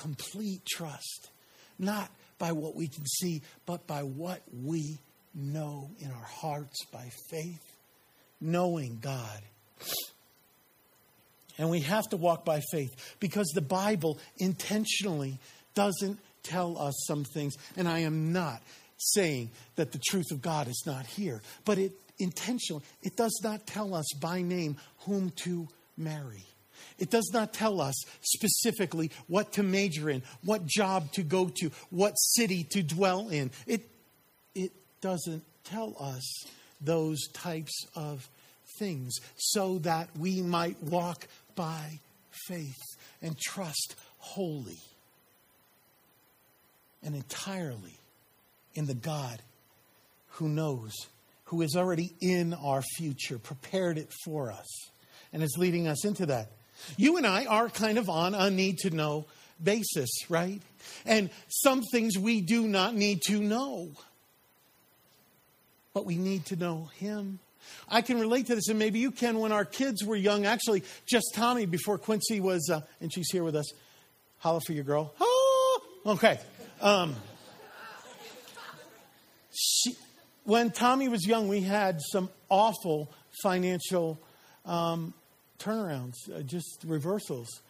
Complete 0.01 0.65
trust. 0.65 1.29
Not 1.77 2.09
by 2.39 2.53
what 2.53 2.75
we 2.75 2.87
can 2.87 3.05
see, 3.05 3.43
but 3.67 3.85
by 3.85 4.01
what 4.01 4.41
we 4.63 4.97
know 5.35 5.91
in 5.99 6.09
our 6.09 6.25
hearts 6.25 6.85
by 6.91 7.09
faith, 7.29 7.75
knowing 8.39 8.97
God. 8.99 9.41
And 11.59 11.69
we 11.69 11.81
have 11.81 12.09
to 12.09 12.17
walk 12.17 12.43
by 12.43 12.61
faith 12.71 12.89
because 13.19 13.47
the 13.53 13.61
Bible 13.61 14.17
intentionally 14.39 15.37
doesn't 15.75 16.17
tell 16.41 16.79
us 16.79 16.95
some 17.05 17.23
things. 17.23 17.53
And 17.77 17.87
I 17.87 17.99
am 17.99 18.33
not 18.33 18.63
saying 18.97 19.51
that 19.75 19.91
the 19.91 20.01
truth 20.09 20.31
of 20.31 20.41
God 20.41 20.67
is 20.67 20.83
not 20.87 21.05
here, 21.05 21.43
but 21.63 21.77
it 21.77 21.91
intentionally, 22.17 22.83
it 23.03 23.15
does 23.15 23.39
not 23.43 23.67
tell 23.67 23.93
us 23.93 24.11
by 24.19 24.41
name 24.41 24.77
whom 25.01 25.29
to 25.43 25.67
marry. 25.95 26.45
It 26.97 27.09
does 27.09 27.29
not 27.33 27.53
tell 27.53 27.81
us 27.81 27.95
specifically 28.21 29.11
what 29.27 29.53
to 29.53 29.63
major 29.63 30.09
in, 30.09 30.23
what 30.43 30.65
job 30.65 31.11
to 31.13 31.23
go 31.23 31.49
to, 31.55 31.71
what 31.89 32.13
city 32.15 32.63
to 32.71 32.83
dwell 32.83 33.29
in. 33.29 33.51
It, 33.67 33.87
it 34.55 34.71
doesn't 35.01 35.43
tell 35.63 35.95
us 35.99 36.45
those 36.79 37.27
types 37.33 37.85
of 37.95 38.29
things 38.79 39.17
so 39.37 39.79
that 39.79 40.09
we 40.17 40.41
might 40.41 40.81
walk 40.83 41.27
by 41.55 41.99
faith 42.47 42.81
and 43.21 43.37
trust 43.37 43.95
wholly 44.17 44.79
and 47.03 47.15
entirely 47.15 47.97
in 48.73 48.85
the 48.85 48.93
God 48.93 49.41
who 50.35 50.47
knows, 50.47 50.93
who 51.45 51.61
is 51.61 51.75
already 51.75 52.13
in 52.21 52.53
our 52.53 52.81
future, 52.81 53.37
prepared 53.37 53.97
it 53.97 54.11
for 54.23 54.51
us, 54.51 54.67
and 55.33 55.43
is 55.43 55.57
leading 55.57 55.87
us 55.87 56.05
into 56.05 56.25
that. 56.27 56.51
You 56.97 57.17
and 57.17 57.25
I 57.25 57.45
are 57.45 57.69
kind 57.69 57.97
of 57.97 58.09
on 58.09 58.33
a 58.33 58.49
need 58.49 58.79
to 58.79 58.89
know 58.89 59.25
basis, 59.61 60.09
right? 60.29 60.61
And 61.05 61.29
some 61.47 61.83
things 61.91 62.17
we 62.17 62.41
do 62.41 62.67
not 62.67 62.95
need 62.95 63.21
to 63.27 63.39
know 63.39 63.91
but 65.93 66.05
we 66.05 66.15
need 66.15 66.45
to 66.47 66.55
know 66.55 66.89
Him. 66.95 67.39
I 67.87 68.01
can 68.01 68.19
relate 68.19 68.47
to 68.47 68.55
this, 68.55 68.69
and 68.69 68.79
maybe 68.79 68.99
you 68.99 69.11
can. 69.11 69.39
When 69.39 69.51
our 69.51 69.65
kids 69.65 70.03
were 70.03 70.15
young, 70.15 70.45
actually, 70.45 70.83
just 71.05 71.31
Tommy 71.35 71.65
before 71.65 71.97
Quincy 71.97 72.39
was, 72.39 72.69
uh, 72.71 72.81
and 72.99 73.13
she's 73.13 73.29
here 73.31 73.43
with 73.43 73.55
us. 73.55 73.71
Holla 74.39 74.61
for 74.65 74.73
your 74.73 74.83
girl. 74.83 75.13
Oh, 75.19 75.81
okay. 76.07 76.39
Um, 76.81 77.15
she, 79.53 79.95
when 80.43 80.71
Tommy 80.71 81.07
was 81.07 81.25
young, 81.27 81.47
we 81.47 81.61
had 81.61 81.99
some 82.01 82.29
awful 82.49 83.11
financial 83.43 84.19
um, 84.65 85.13
turnarounds, 85.61 86.15
uh, 86.33 86.41
just 86.41 86.83
reversals. 86.85 87.61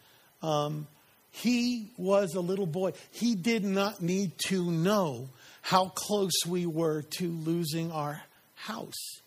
Um, 0.42 0.88
he 1.32 1.92
was 1.98 2.36
a 2.36 2.42
little 2.42 2.66
boy. 2.66 2.94
He 3.12 3.36
did 3.36 3.64
not 3.64 4.02
need 4.02 4.32
to 4.48 4.70
know 4.70 5.30
how 5.62 5.90
close 5.90 6.34
we 6.46 6.66
were 6.66 7.04
to 7.18 7.30
losing 7.30 7.92
our 7.92 8.22
house. 8.56 9.22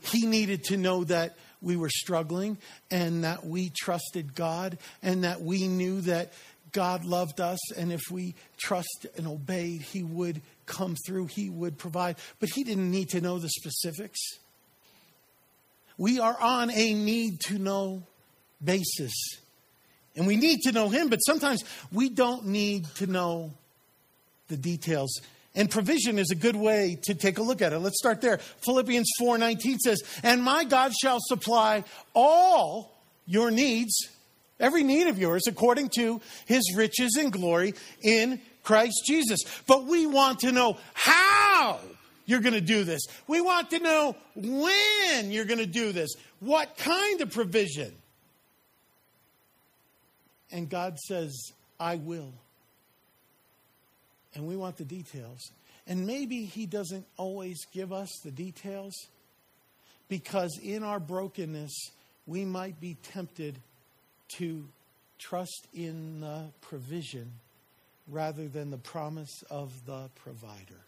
He 0.00 0.26
needed 0.26 0.64
to 0.64 0.76
know 0.76 1.04
that 1.04 1.36
we 1.60 1.76
were 1.76 1.90
struggling 1.90 2.58
and 2.90 3.24
that 3.24 3.44
we 3.44 3.70
trusted 3.70 4.34
God 4.34 4.78
and 5.02 5.24
that 5.24 5.40
we 5.40 5.66
knew 5.66 6.00
that 6.02 6.32
God 6.72 7.04
loved 7.04 7.40
us. 7.40 7.72
And 7.72 7.92
if 7.92 8.02
we 8.10 8.34
trust 8.56 9.06
and 9.16 9.26
obeyed, 9.26 9.82
He 9.82 10.02
would 10.02 10.40
come 10.66 10.96
through, 11.06 11.26
He 11.26 11.48
would 11.48 11.78
provide. 11.78 12.16
But 12.40 12.50
He 12.54 12.64
didn't 12.64 12.90
need 12.90 13.10
to 13.10 13.20
know 13.20 13.38
the 13.38 13.48
specifics. 13.48 14.20
We 15.98 16.20
are 16.20 16.40
on 16.40 16.70
a 16.70 16.94
need 16.94 17.40
to 17.48 17.58
know 17.58 18.04
basis. 18.64 19.12
And 20.16 20.26
we 20.26 20.36
need 20.36 20.62
to 20.62 20.72
know 20.72 20.88
Him, 20.88 21.08
but 21.08 21.18
sometimes 21.18 21.62
we 21.92 22.08
don't 22.08 22.46
need 22.46 22.86
to 22.96 23.06
know 23.06 23.52
the 24.48 24.56
details. 24.56 25.20
And 25.54 25.70
provision 25.70 26.18
is 26.18 26.30
a 26.30 26.34
good 26.36 26.56
way 26.56 26.98
to 27.02 27.14
take 27.14 27.38
a 27.38 27.42
look 27.42 27.62
at 27.62 27.72
it. 27.72 27.78
Let's 27.80 27.98
start 27.98 28.20
there. 28.20 28.38
Philippians 28.64 29.08
4:19 29.18 29.78
says, 29.78 30.02
"And 30.22 30.42
my 30.42 30.64
God 30.64 30.92
shall 31.00 31.18
supply 31.20 31.84
all 32.14 32.92
your 33.26 33.50
needs, 33.50 34.08
every 34.60 34.84
need 34.84 35.08
of 35.08 35.18
yours 35.18 35.42
according 35.46 35.90
to 35.96 36.20
his 36.46 36.62
riches 36.74 37.16
and 37.18 37.32
glory 37.32 37.74
in 38.02 38.40
Christ 38.62 39.02
Jesus." 39.06 39.40
But 39.66 39.84
we 39.84 40.06
want 40.06 40.40
to 40.40 40.52
know 40.52 40.78
how 40.94 41.80
you're 42.28 42.40
going 42.40 42.54
to 42.54 42.60
do 42.60 42.84
this. 42.84 43.02
We 43.26 43.40
want 43.40 43.70
to 43.70 43.80
know 43.80 44.14
when 44.36 45.32
you're 45.32 45.46
going 45.46 45.58
to 45.58 45.66
do 45.66 45.90
this. 45.90 46.10
What 46.38 46.76
kind 46.76 47.20
of 47.20 47.32
provision? 47.32 47.92
And 50.52 50.70
God 50.70 50.96
says, 50.98 51.52
"I 51.80 51.96
will." 51.96 52.32
and 54.38 54.46
we 54.46 54.56
want 54.56 54.76
the 54.76 54.84
details. 54.84 55.50
And 55.86 56.06
maybe 56.06 56.44
He 56.44 56.64
doesn't 56.64 57.06
always 57.16 57.58
give 57.72 57.92
us 57.92 58.08
the 58.24 58.30
details 58.30 58.94
because 60.08 60.58
in 60.62 60.82
our 60.82 61.00
brokenness, 61.00 61.90
we 62.26 62.44
might 62.44 62.80
be 62.80 62.96
tempted 63.02 63.58
to 64.36 64.68
trust 65.18 65.66
in 65.74 66.20
the 66.20 66.44
provision 66.60 67.32
rather 68.06 68.48
than 68.48 68.70
the 68.70 68.78
promise 68.78 69.42
of 69.50 69.72
the 69.86 70.08
provider. 70.14 70.80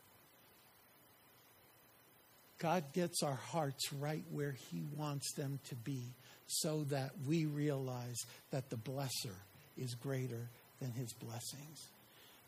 God 2.61 2.85
gets 2.93 3.25
our 3.25 3.35
hearts 3.35 3.93
right 3.93 4.23
where 4.31 4.55
He 4.71 4.83
wants 4.97 5.33
them 5.33 5.59
to 5.71 5.75
be 5.75 6.05
so 6.47 6.85
that 6.91 7.11
we 7.27 7.47
realize 7.47 8.19
that 8.53 8.71
the 8.71 8.77
blesser 8.77 9.35
is 9.77 9.95
greater 9.95 10.49
than 10.81 10.93
His 10.93 11.13
blessings 11.15 11.89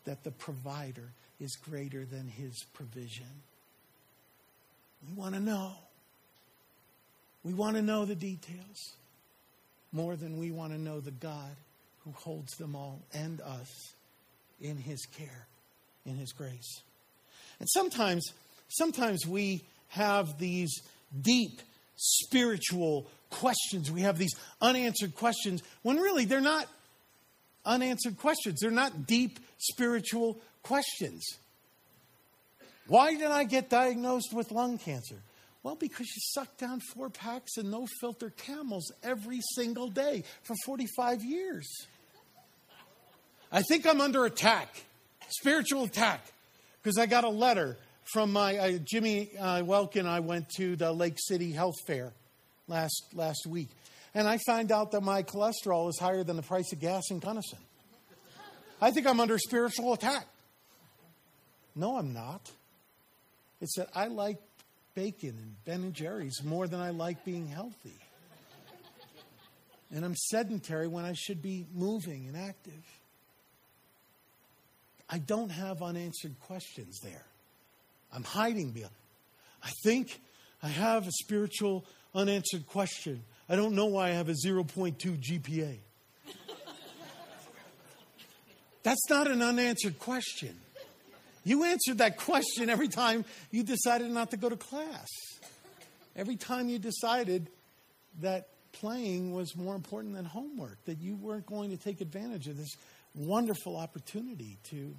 that 0.05 0.25
the 0.25 0.31
provider 0.31 1.13
is 1.41 1.57
greater 1.57 2.05
than 2.05 2.29
his 2.29 2.65
provision. 2.75 3.27
We 5.09 5.15
want 5.21 5.35
to 5.35 5.41
know. 5.41 5.73
We 7.45 7.55
want 7.55 7.77
to 7.77 7.83
know 7.83 8.05
the 8.05 8.15
details 8.15 8.95
more 9.93 10.17
than 10.17 10.39
we 10.39 10.51
want 10.51 10.73
to 10.73 10.79
know 10.79 11.01
the 11.01 11.11
God 11.11 11.57
who 12.05 12.13
holds 12.13 12.57
them 12.57 12.75
all 12.75 13.01
and 13.13 13.41
us 13.41 13.93
in 14.61 14.77
his 14.77 15.05
care, 15.07 15.47
in 16.07 16.17
his 16.17 16.33
grace. 16.33 16.83
And 17.61 17.69
sometimes, 17.69 18.33
sometimes 18.69 19.27
we 19.27 19.63
have 19.93 20.39
these 20.39 20.83
deep 21.21 21.61
spiritual 21.97 23.07
questions. 23.29 23.91
We 23.91 24.03
have 24.03 24.19
these 24.19 24.35
unanswered 24.61 25.15
questions 25.15 25.63
when 25.83 25.99
really 25.99 26.25
they're 26.25 26.41
not 26.41 26.67
unanswered 27.65 28.19
questions. 28.19 28.61
They're 28.61 28.71
not 28.71 29.07
deep 29.07 29.39
spiritual 29.59 30.39
questions. 30.63 31.23
Why 32.87 33.15
did 33.15 33.31
I 33.31 33.45
get 33.45 33.69
diagnosed 33.69 34.33
with 34.33 34.51
lung 34.51 34.79
cancer? 34.79 35.17
Well, 35.63 35.77
because 35.77 36.07
you 36.07 36.21
suck 36.35 36.57
down 36.57 36.81
four 36.95 37.09
packs 37.09 37.57
of 37.59 37.67
no 37.67 37.87
filter 38.01 38.31
camels 38.31 38.91
every 39.03 39.41
single 39.55 39.89
day 39.89 40.25
for 40.43 40.57
45 40.65 41.23
years. 41.23 41.69
I 43.53 43.63
think 43.63 43.87
I'm 43.87 44.01
under 44.01 44.25
attack, 44.25 44.85
spiritual 45.29 45.85
attack, 45.85 46.33
because 46.83 46.99
I 46.99 47.05
got 47.07 47.25
a 47.25 47.29
letter 47.29 47.77
from 48.05 48.33
my 48.33 48.57
uh, 48.57 48.79
Jimmy 48.85 49.31
uh, 49.39 49.63
Welkin. 49.65 50.07
I 50.07 50.21
went 50.21 50.49
to 50.57 50.77
the 50.77 50.93
Lake 50.93 51.17
City 51.19 51.53
Health 51.53 51.77
Fair 51.87 52.13
last 52.69 53.05
last 53.15 53.47
week, 53.47 53.69
and 54.15 54.27
I 54.27 54.39
find 54.47 54.73
out 54.73 54.93
that 54.93 55.03
my 55.03 55.23
cholesterol 55.23 55.89
is 55.89 55.99
higher 55.99 56.25
than 56.25 56.37
the 56.37 56.43
price 56.43 56.73
of 56.73 56.81
gas 56.81 57.05
in 57.11 57.19
Gunnison. 57.19 57.59
I 58.81 58.91
think 58.91 59.07
I'm 59.07 59.21
under 59.21 59.39
spiritual 59.39 59.93
attack. 59.93 60.27
No, 61.75 61.97
I'm 61.97 62.13
not. 62.13 62.51
It's 63.61 63.77
that 63.77 63.89
I 63.95 64.09
like 64.09 64.39
bacon 64.95 65.39
and 65.41 65.65
Ben 65.65 65.83
and 65.83 65.95
Jerry's 65.95 66.43
more 66.45 66.67
than 66.67 66.81
I 66.81 66.91
like 66.91 67.25
being 67.25 67.47
healthy. 67.47 67.95
And 69.95 70.05
I'm 70.05 70.17
sedentary 70.17 70.89
when 70.89 71.05
I 71.05 71.13
should 71.13 71.43
be 71.43 71.67
moving 71.75 72.27
and 72.27 72.37
active. 72.37 72.83
I 75.09 75.19
don't 75.19 75.51
have 75.51 75.83
unanswered 75.83 76.41
questions 76.41 76.99
there. 77.01 77.27
I'm 78.13 78.25
hiding 78.25 78.71
behind. 78.71 78.93
I 79.63 79.71
think 79.85 80.21
I 80.63 80.69
have 80.69 81.07
a 81.07 81.13
spiritual 81.13 81.85
unanswered 82.15 82.67
question. 82.67 83.23
I 83.49 83.57
don't 83.57 83.75
know 83.75 83.87
why 83.87 84.09
I 84.09 84.13
have 84.13 84.29
a 84.29 84.35
0.2 84.35 84.97
GPA. 84.97 85.79
That's 88.83 89.09
not 89.09 89.31
an 89.31 89.43
unanswered 89.43 89.99
question. 89.99 90.59
You 91.45 91.65
answered 91.65 91.99
that 91.99 92.17
question 92.17 92.71
every 92.71 92.89
time 92.89 93.25
you 93.51 93.63
decided 93.63 94.11
not 94.11 94.31
to 94.31 94.37
go 94.37 94.49
to 94.49 94.57
class. 94.57 95.09
Every 96.15 96.37
time 96.37 96.69
you 96.69 96.79
decided 96.79 97.49
that 98.21 98.49
playing 98.73 99.33
was 99.33 99.57
more 99.57 99.75
important 99.75 100.15
than 100.15 100.25
homework, 100.25 100.85
that 100.85 100.99
you 100.99 101.17
weren't 101.17 101.47
going 101.47 101.71
to 101.71 101.77
take 101.77 102.01
advantage 102.01 102.49
of 102.49 102.57
this 102.57 102.77
wonderful 103.15 103.77
opportunity 103.77 104.59
to, 104.71 104.95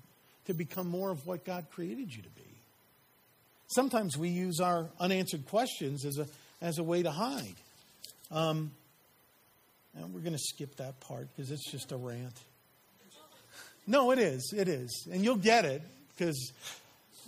to 0.46 0.54
become 0.54 0.88
more 0.88 1.12
of 1.12 1.26
what 1.26 1.46
God 1.46 1.68
created 1.72 2.14
you 2.14 2.22
to 2.24 2.30
be. 2.30 2.53
Sometimes 3.74 4.18
we 4.18 4.30
use 4.30 4.60
our 4.60 4.88
unanswered 5.00 5.48
questions 5.48 6.06
as 6.06 6.18
a, 6.18 6.28
as 6.62 6.78
a 6.78 6.84
way 6.84 7.04
to 7.04 7.12
hide. 7.12 7.56
Um, 8.32 8.72
and 9.96 10.14
we're 10.14 10.22
going 10.22 10.34
to 10.34 10.40
skip 10.40 10.76
that 10.78 11.00
part 11.00 11.28
because 11.36 11.52
it's 11.52 11.70
just 11.72 11.92
a 11.92 11.98
rant. 11.98 12.40
No, 13.86 14.12
it 14.12 14.20
is. 14.20 14.54
It 14.56 14.68
is. 14.68 15.08
And 15.12 15.24
you'll 15.24 15.36
get 15.36 15.66
it 15.66 15.82
because 16.16 16.54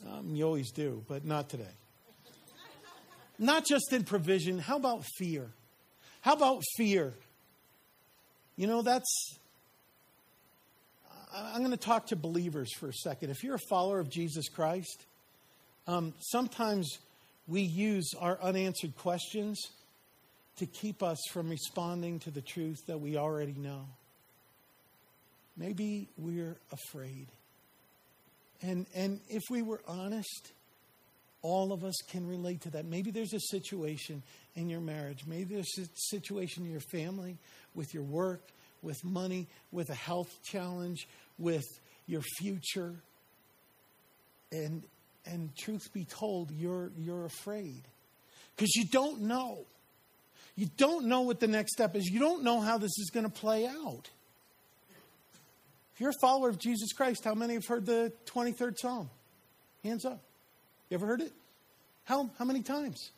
um, 0.09 0.35
you 0.35 0.45
always 0.45 0.71
do, 0.71 1.03
but 1.07 1.25
not 1.25 1.49
today. 1.49 1.63
Not 3.37 3.65
just 3.65 3.91
in 3.91 4.03
provision. 4.03 4.59
How 4.59 4.77
about 4.77 5.03
fear? 5.17 5.49
How 6.21 6.33
about 6.33 6.63
fear? 6.77 7.13
You 8.55 8.67
know, 8.67 8.81
that's. 8.81 9.37
I'm 11.33 11.59
going 11.59 11.71
to 11.71 11.77
talk 11.77 12.07
to 12.07 12.15
believers 12.15 12.73
for 12.73 12.87
a 12.87 12.93
second. 12.93 13.29
If 13.29 13.43
you're 13.43 13.55
a 13.55 13.67
follower 13.69 13.99
of 13.99 14.09
Jesus 14.09 14.47
Christ, 14.47 15.05
um, 15.87 16.13
sometimes 16.19 16.97
we 17.47 17.61
use 17.61 18.11
our 18.19 18.39
unanswered 18.41 18.95
questions 18.97 19.59
to 20.57 20.65
keep 20.65 21.03
us 21.03 21.19
from 21.31 21.49
responding 21.49 22.19
to 22.19 22.31
the 22.31 22.41
truth 22.41 22.85
that 22.87 22.99
we 22.99 23.17
already 23.17 23.55
know. 23.57 23.85
Maybe 25.57 26.09
we're 26.17 26.57
afraid. 26.71 27.27
And, 28.61 28.85
and 28.95 29.19
if 29.29 29.43
we 29.49 29.61
were 29.61 29.81
honest, 29.87 30.51
all 31.41 31.71
of 31.71 31.83
us 31.83 31.95
can 32.09 32.27
relate 32.27 32.61
to 32.61 32.71
that. 32.71 32.85
Maybe 32.85 33.11
there's 33.11 33.33
a 33.33 33.39
situation 33.39 34.23
in 34.55 34.69
your 34.69 34.79
marriage, 34.79 35.25
maybe 35.27 35.53
there's 35.55 35.77
a 35.77 35.85
situation 36.09 36.65
in 36.65 36.71
your 36.71 36.79
family, 36.79 37.37
with 37.75 37.93
your 37.93 38.03
work, 38.03 38.41
with 38.81 39.03
money, 39.03 39.47
with 39.71 39.89
a 39.89 39.95
health 39.95 40.31
challenge, 40.43 41.07
with 41.37 41.65
your 42.07 42.21
future. 42.37 42.95
And, 44.51 44.83
and 45.25 45.55
truth 45.55 45.91
be 45.93 46.05
told, 46.05 46.51
you're, 46.51 46.91
you're 46.97 47.25
afraid 47.25 47.81
because 48.55 48.75
you 48.75 48.85
don't 48.85 49.21
know. 49.21 49.65
You 50.55 50.67
don't 50.77 51.07
know 51.07 51.21
what 51.21 51.39
the 51.39 51.47
next 51.47 51.73
step 51.73 51.95
is. 51.95 52.05
You 52.05 52.19
don't 52.19 52.43
know 52.43 52.61
how 52.61 52.77
this 52.77 52.97
is 52.97 53.09
going 53.13 53.25
to 53.25 53.31
play 53.31 53.67
out. 53.67 54.09
If 55.93 56.01
you're 56.01 56.11
a 56.11 56.21
follower 56.21 56.49
of 56.49 56.59
Jesus 56.59 56.93
Christ, 56.93 57.23
how 57.23 57.35
many 57.35 57.53
have 57.53 57.65
heard 57.65 57.85
the 57.85 58.11
23rd 58.25 58.77
Psalm? 58.77 59.09
Hands 59.83 60.03
up. 60.05 60.21
You 60.89 60.95
ever 60.95 61.05
heard 61.05 61.21
it? 61.21 61.31
How, 62.05 62.29
how 62.37 62.45
many 62.45 62.61
times? 62.61 63.11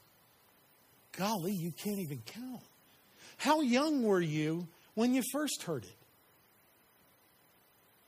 Golly, 1.18 1.54
you 1.54 1.72
can't 1.72 2.00
even 2.00 2.22
count. 2.26 2.62
How 3.38 3.62
young 3.62 4.04
were 4.04 4.22
you 4.22 4.68
when 4.96 5.14
you 5.14 5.24
first 5.32 5.64
heard 5.64 5.84
it? 5.84 5.96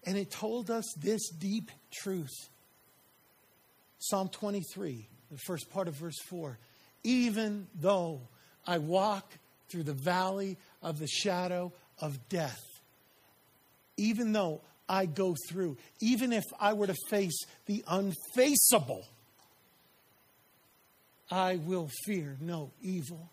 And 0.06 0.18
it 0.18 0.32
told 0.32 0.72
us 0.72 0.86
this 1.02 1.30
deep 1.30 1.72
truth. 1.92 2.50
Psalm 4.00 4.30
23, 4.30 5.08
the 5.32 5.38
first 5.38 5.70
part 5.70 5.88
of 5.88 5.96
verse 5.96 6.20
4. 6.30 6.58
Even 7.04 7.68
though 7.80 8.22
I 8.66 8.78
walk 8.78 9.32
through 9.70 9.84
the 9.84 9.94
valley 9.94 10.58
of 10.82 11.00
the 11.00 11.08
shadow 11.08 11.72
of 12.00 12.30
death, 12.30 12.60
even 13.98 14.32
though 14.32 14.62
I 14.88 15.06
go 15.06 15.36
through, 15.50 15.78
even 16.00 16.34
if 16.34 16.46
I 16.60 16.74
were 16.74 16.88
to 16.88 16.96
face 17.10 17.38
the 17.66 17.84
unfaceable, 17.88 19.06
I 21.30 21.58
will 21.58 21.90
fear 22.06 22.38
no 22.40 22.72
evil, 22.82 23.30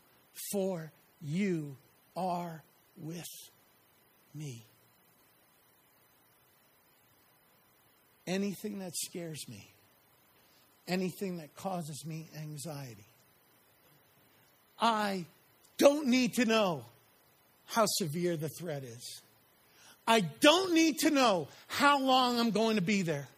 for 0.52 0.92
you 1.22 1.76
are 2.16 2.62
with 2.98 3.24
me. 4.34 4.64
Anything 8.26 8.80
that 8.80 8.94
scares 8.96 9.48
me, 9.48 9.70
anything 10.88 11.38
that 11.38 11.54
causes 11.56 12.04
me 12.06 12.28
anxiety, 12.40 13.06
I 14.80 15.24
don't 15.78 16.06
need 16.06 16.34
to 16.34 16.44
know 16.44 16.84
how 17.66 17.84
severe 17.86 18.36
the 18.36 18.48
threat 18.48 18.84
is. 18.84 19.20
I 20.06 20.20
don't 20.20 20.72
need 20.72 20.98
to 21.00 21.10
know 21.10 21.48
how 21.66 21.98
long 21.98 22.38
I'm 22.38 22.50
going 22.50 22.76
to 22.76 22.82
be 22.82 23.02
there. 23.02 23.28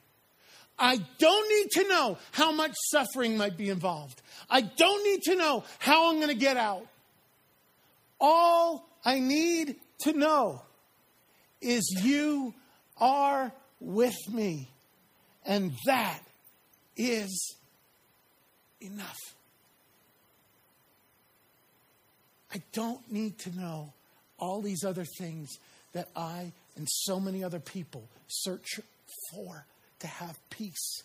I 0.78 1.00
don't 1.18 1.48
need 1.48 1.70
to 1.82 1.88
know 1.88 2.18
how 2.30 2.52
much 2.52 2.72
suffering 2.90 3.36
might 3.36 3.56
be 3.56 3.68
involved. 3.68 4.20
I 4.48 4.60
don't 4.60 5.04
need 5.04 5.22
to 5.22 5.34
know 5.34 5.64
how 5.78 6.10
I'm 6.10 6.16
going 6.16 6.28
to 6.28 6.34
get 6.34 6.56
out. 6.56 6.86
All 8.20 8.88
I 9.04 9.18
need 9.18 9.76
to 10.02 10.12
know 10.12 10.62
is 11.60 12.00
you 12.04 12.54
are 13.00 13.52
with 13.80 14.16
me. 14.30 14.68
And 15.44 15.72
that 15.86 16.20
is 16.98 17.54
enough. 18.80 19.16
I 22.52 22.60
don't 22.72 23.10
need 23.10 23.38
to 23.40 23.56
know 23.56 23.92
all 24.38 24.60
these 24.60 24.84
other 24.84 25.04
things 25.18 25.58
that 25.92 26.08
I 26.14 26.52
and 26.76 26.86
so 26.88 27.18
many 27.18 27.42
other 27.42 27.60
people 27.60 28.08
search 28.26 28.80
for 29.32 29.64
to 30.00 30.06
have 30.06 30.38
peace. 30.50 31.02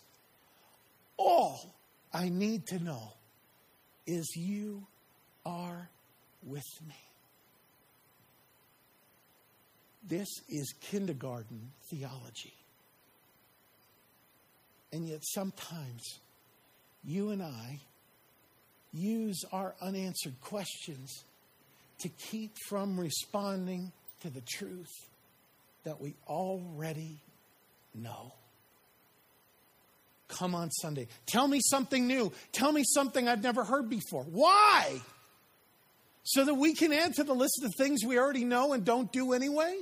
All 1.18 1.74
I 2.14 2.30
need 2.30 2.68
to 2.68 2.84
know 2.84 3.14
is 4.06 4.36
you 4.36 4.86
are 5.46 5.90
with 6.46 6.64
me. 6.88 6.96
This 10.08 10.28
is 10.50 10.74
kindergarten 10.82 11.72
theology. 11.90 12.54
And 14.94 15.08
yet, 15.08 15.22
sometimes 15.24 16.20
you 17.04 17.32
and 17.32 17.42
I 17.42 17.80
use 18.94 19.44
our 19.52 19.74
unanswered 19.82 20.40
questions 20.40 21.24
to 22.02 22.10
keep 22.10 22.52
from 22.70 23.00
responding 23.00 23.92
to 24.22 24.30
the 24.30 24.42
truth 24.42 24.92
that 25.84 26.00
we 26.00 26.14
already 26.28 27.18
know. 27.96 28.34
Come 30.28 30.54
on 30.54 30.70
Sunday. 30.70 31.08
Tell 31.26 31.48
me 31.48 31.60
something 31.60 32.06
new. 32.06 32.32
Tell 32.52 32.72
me 32.72 32.84
something 32.86 33.28
I've 33.28 33.42
never 33.42 33.64
heard 33.64 33.90
before. 33.90 34.24
Why? 34.24 35.02
So 36.24 36.46
that 36.46 36.54
we 36.54 36.76
can 36.76 36.94
add 36.94 37.16
to 37.16 37.24
the 37.24 37.34
list 37.34 37.64
of 37.66 37.72
things 37.76 38.06
we 38.06 38.20
already 38.20 38.46
know 38.46 38.74
and 38.74 38.86
don't 38.86 39.12
do 39.12 39.34
anyway? 39.34 39.76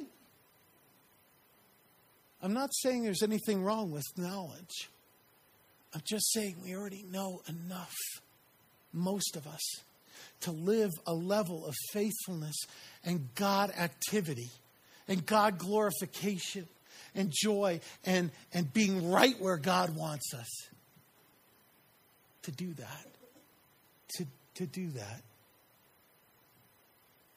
I'm 2.41 2.54
not 2.54 2.69
saying 2.74 3.04
there's 3.04 3.24
anything 3.24 3.62
wrong 3.62 3.91
with 3.91 4.06
knowledge. 4.15 4.89
I'm 5.93 6.01
just 6.06 6.32
saying 6.32 6.56
we 6.63 6.75
already 6.75 7.04
know 7.12 7.41
enough, 7.47 7.93
most 8.93 9.36
of 9.36 9.45
us, 9.47 9.62
to 10.41 10.51
live 10.51 10.91
a 11.06 11.13
level 11.13 11.65
of 11.65 11.75
faithfulness 11.91 12.56
and 13.04 13.27
God 13.36 13.71
activity 13.77 14.49
and 15.08 15.25
God 15.25 15.58
glorification 15.58 16.67
and 17.15 17.32
joy 17.32 17.80
and, 18.06 18.32
and 18.54 18.71
being 18.73 19.12
right 19.12 19.39
where 19.39 19.58
God 19.58 19.95
wants 19.95 20.34
us. 20.34 20.50
To 22.44 22.52
do 22.52 22.73
that. 22.73 23.06
To, 24.17 24.25
to 24.56 24.65
do 24.65 24.89
that. 24.92 25.21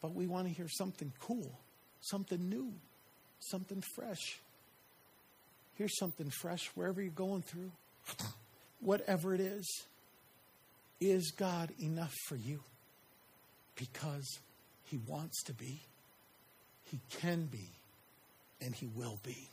But 0.00 0.14
we 0.14 0.26
want 0.26 0.46
to 0.46 0.52
hear 0.52 0.68
something 0.68 1.12
cool, 1.18 1.58
something 2.00 2.48
new, 2.48 2.72
something 3.40 3.82
fresh. 3.94 4.38
Here's 5.76 5.96
something 5.98 6.30
fresh 6.30 6.70
wherever 6.74 7.00
you're 7.00 7.10
going 7.10 7.42
through, 7.42 7.72
whatever 8.80 9.34
it 9.34 9.40
is. 9.40 9.66
Is 11.00 11.32
God 11.36 11.70
enough 11.82 12.14
for 12.28 12.36
you? 12.36 12.60
Because 13.76 14.38
He 14.84 14.98
wants 15.06 15.42
to 15.44 15.52
be, 15.52 15.80
He 16.90 17.00
can 17.20 17.46
be, 17.46 17.68
and 18.62 18.74
He 18.74 18.86
will 18.94 19.18
be 19.24 19.48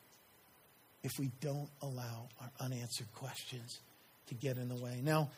if 1.03 1.11
we 1.19 1.31
don't 1.41 1.69
allow 1.81 2.29
our 2.39 2.51
unanswered 2.59 3.11
questions 3.15 3.79
to 4.27 4.35
get 4.35 4.57
in 4.57 4.69
the 4.69 4.75
way. 4.75 5.01
Now, 5.03 5.29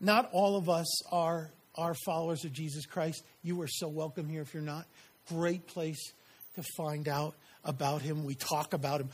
Not 0.00 0.30
all 0.32 0.56
of 0.56 0.70
us 0.70 0.86
are, 1.12 1.50
are 1.76 1.94
followers 2.06 2.44
of 2.44 2.52
Jesus 2.52 2.86
Christ. 2.86 3.22
You 3.42 3.60
are 3.60 3.68
so 3.68 3.86
welcome 3.88 4.28
here 4.28 4.40
if 4.40 4.54
you're 4.54 4.62
not. 4.62 4.86
Great 5.28 5.66
place 5.66 6.12
to 6.56 6.62
find 6.76 7.06
out 7.06 7.34
about 7.64 8.00
him. 8.00 8.24
We 8.24 8.34
talk 8.34 8.72
about 8.72 9.02
him 9.02 9.10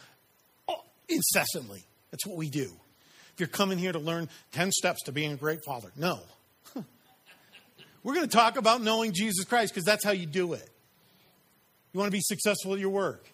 oh, 0.68 0.84
incessantly. 1.08 1.84
That's 2.12 2.24
what 2.24 2.36
we 2.36 2.48
do. 2.50 2.70
If 3.36 3.40
you're 3.40 3.48
coming 3.48 3.76
here 3.76 3.92
to 3.92 3.98
learn 3.98 4.30
10 4.52 4.72
steps 4.72 5.02
to 5.02 5.12
being 5.12 5.30
a 5.30 5.36
great 5.36 5.58
father, 5.62 5.90
no. 5.94 6.20
We're 8.02 8.14
going 8.14 8.26
to 8.26 8.34
talk 8.34 8.56
about 8.56 8.80
knowing 8.80 9.12
Jesus 9.12 9.44
Christ 9.44 9.74
because 9.74 9.84
that's 9.84 10.02
how 10.02 10.12
you 10.12 10.24
do 10.24 10.54
it. 10.54 10.66
You 11.92 12.00
want 12.00 12.08
to 12.08 12.16
be 12.16 12.22
successful 12.22 12.72
at 12.72 12.78
your 12.78 12.88
work? 12.88 13.26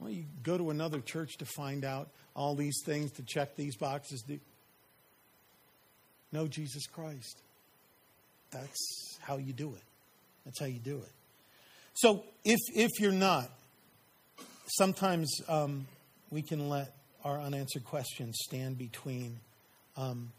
Well, 0.00 0.10
you 0.10 0.24
go 0.42 0.58
to 0.58 0.70
another 0.70 0.98
church 0.98 1.36
to 1.38 1.44
find 1.44 1.84
out 1.84 2.08
all 2.34 2.56
these 2.56 2.82
things, 2.84 3.12
to 3.12 3.22
check 3.22 3.54
these 3.54 3.76
boxes. 3.76 4.24
Know 6.32 6.48
Jesus 6.48 6.88
Christ. 6.88 7.38
That's 8.50 9.16
how 9.20 9.36
you 9.36 9.52
do 9.52 9.68
it. 9.76 9.82
That's 10.44 10.58
how 10.58 10.66
you 10.66 10.80
do 10.80 10.96
it. 10.96 11.12
So 11.94 12.24
if, 12.44 12.58
if 12.74 12.90
you're 12.98 13.12
not, 13.12 13.48
sometimes 14.76 15.40
um, 15.48 15.86
we 16.32 16.42
can 16.42 16.68
let 16.68 16.92
our 17.24 17.40
unanswered 17.40 17.84
questions 17.84 18.36
stand 18.46 18.78
between 18.78 19.38
um, 19.96 20.32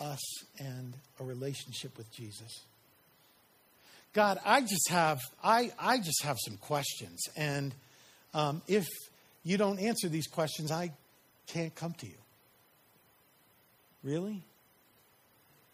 us 0.00 0.20
and 0.58 0.94
a 1.20 1.24
relationship 1.24 1.96
with 1.96 2.12
Jesus. 2.12 2.64
God, 4.12 4.38
I 4.44 4.62
just 4.62 4.88
have 4.90 5.20
I, 5.42 5.70
I 5.78 5.98
just 5.98 6.22
have 6.24 6.36
some 6.44 6.56
questions, 6.56 7.20
and 7.36 7.74
um, 8.34 8.62
if 8.66 8.86
you 9.44 9.56
don't 9.56 9.78
answer 9.78 10.08
these 10.08 10.26
questions, 10.26 10.72
I 10.72 10.92
can't 11.46 11.74
come 11.74 11.92
to 11.94 12.06
you. 12.06 12.18
Really? 14.02 14.42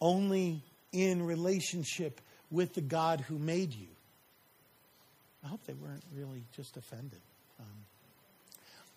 Only 0.00 0.62
in 0.92 1.24
relationship 1.24 2.20
with 2.50 2.74
the 2.74 2.80
God 2.80 3.20
who 3.20 3.38
made 3.38 3.72
you. 3.72 3.88
I 5.44 5.48
hope 5.48 5.61
they 5.66 5.74
weren't 5.74 6.05
really 6.16 6.44
just 6.57 6.76
offended. 6.76 7.20
Um, 7.61 7.84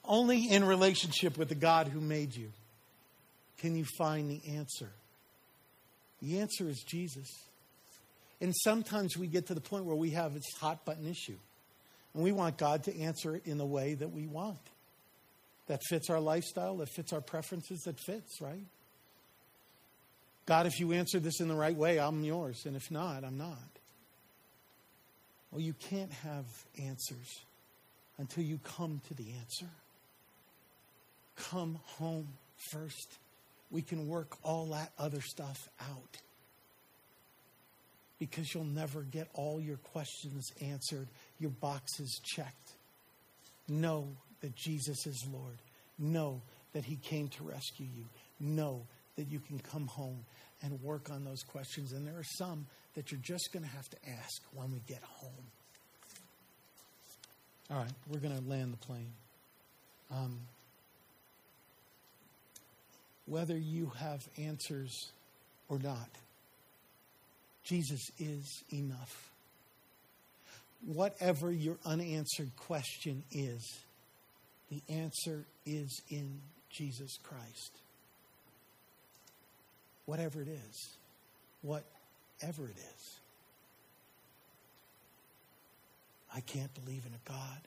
only 0.08 0.50
in 0.50 0.64
relationship 0.64 1.38
with 1.38 1.50
the 1.50 1.56
God 1.56 1.88
who 1.88 2.02
made 2.02 2.36
you 2.36 2.52
can 3.60 3.76
you 3.76 3.86
find 3.98 4.30
the 4.30 4.42
answer. 4.56 4.90
The 6.22 6.40
answer 6.40 6.68
is 6.68 6.84
Jesus. 6.88 7.28
And 8.40 8.54
sometimes 8.56 9.18
we 9.18 9.28
get 9.28 9.48
to 9.48 9.54
the 9.54 9.62
point 9.62 9.86
where 9.86 9.96
we 9.96 10.12
have 10.12 10.34
this 10.34 10.46
hot 10.60 10.86
button 10.86 11.08
issue. 11.08 11.38
And 12.14 12.24
we 12.24 12.32
want 12.32 12.58
God 12.58 12.84
to 12.84 13.00
answer 13.00 13.36
it 13.36 13.44
in 13.46 13.58
the 13.58 13.66
way 13.66 13.96
that 13.96 14.12
we 14.12 14.28
want. 14.28 14.60
That 15.68 15.82
fits 15.90 16.10
our 16.10 16.20
lifestyle, 16.20 16.78
that 16.78 16.90
fits 16.90 17.14
our 17.14 17.22
preferences, 17.22 17.82
that 17.82 18.00
fits, 18.00 18.40
right? 18.42 18.66
God, 20.46 20.66
if 20.66 20.80
you 20.80 20.94
answer 20.94 21.20
this 21.20 21.42
in 21.42 21.48
the 21.48 21.56
right 21.56 21.76
way, 21.76 22.00
I'm 22.00 22.24
yours. 22.24 22.64
And 22.66 22.76
if 22.76 22.90
not, 22.90 23.24
I'm 23.24 23.38
not. 23.38 23.58
Well, 25.52 25.62
you 25.62 25.74
can't 25.74 26.12
have 26.12 26.46
answers 26.82 27.42
until 28.18 28.44
you 28.44 28.60
come 28.64 29.02
to 29.08 29.14
the 29.14 29.34
answer. 29.40 29.68
Come 31.38 31.80
home 31.98 32.28
first. 32.72 33.18
We 33.70 33.82
can 33.82 34.08
work 34.08 34.38
all 34.44 34.68
that 34.68 34.92
other 34.98 35.22
stuff 35.22 35.70
out. 35.82 36.18
Because 38.20 38.54
you'll 38.54 38.64
never 38.64 39.02
get 39.04 39.28
all 39.34 39.62
your 39.62 39.78
questions 39.78 40.52
answered, 40.62 41.08
your 41.40 41.52
boxes 41.52 42.20
checked. 42.24 42.72
Know 43.68 44.08
that 44.42 44.56
Jesus 44.56 45.06
is 45.06 45.26
Lord. 45.32 45.58
Know 46.00 46.42
that 46.74 46.84
He 46.84 46.96
came 46.96 47.28
to 47.30 47.44
rescue 47.44 47.86
you. 47.86 48.06
Know 48.40 48.86
that 49.18 49.30
you 49.30 49.40
can 49.40 49.60
come 49.60 49.88
home 49.88 50.26
and 50.64 50.82
work 50.82 51.10
on 51.12 51.24
those 51.24 51.44
questions. 51.44 51.92
And 51.92 52.08
there 52.08 52.18
are 52.18 52.24
some 52.24 52.66
that 52.96 53.12
you're 53.12 53.22
just 53.22 53.52
going 53.54 53.64
to 53.64 53.70
have 53.70 53.90
to 53.90 53.98
ask 54.24 54.42
when 54.54 54.72
we 54.72 54.80
get 54.88 55.04
home. 55.04 55.32
All 57.70 57.78
right, 57.78 57.92
we're 58.08 58.20
going 58.20 58.38
to 58.38 58.50
land 58.50 58.74
the 58.74 58.78
plane. 58.78 59.12
Um, 60.10 60.40
whether 63.28 63.58
you 63.58 63.92
have 64.00 64.22
answers 64.38 65.12
or 65.70 65.78
not, 65.78 66.10
Jesus 67.64 68.10
is 68.18 68.64
enough. 68.74 69.30
Whatever 70.86 71.52
your 71.52 71.78
unanswered 71.86 72.52
question 72.56 73.24
is, 73.32 73.80
the 74.72 74.82
answer 74.90 75.44
is 75.66 76.02
in 76.10 76.40
Jesus 76.70 77.18
Christ. 77.24 77.72
Whatever 80.06 80.42
it 80.42 80.48
is, 80.48 80.90
whatever 81.62 82.70
it 82.70 82.78
is. 82.78 83.20
I 86.34 86.40
can't 86.42 86.74
believe 86.86 87.04
in 87.06 87.14
a 87.14 87.30
God 87.30 87.60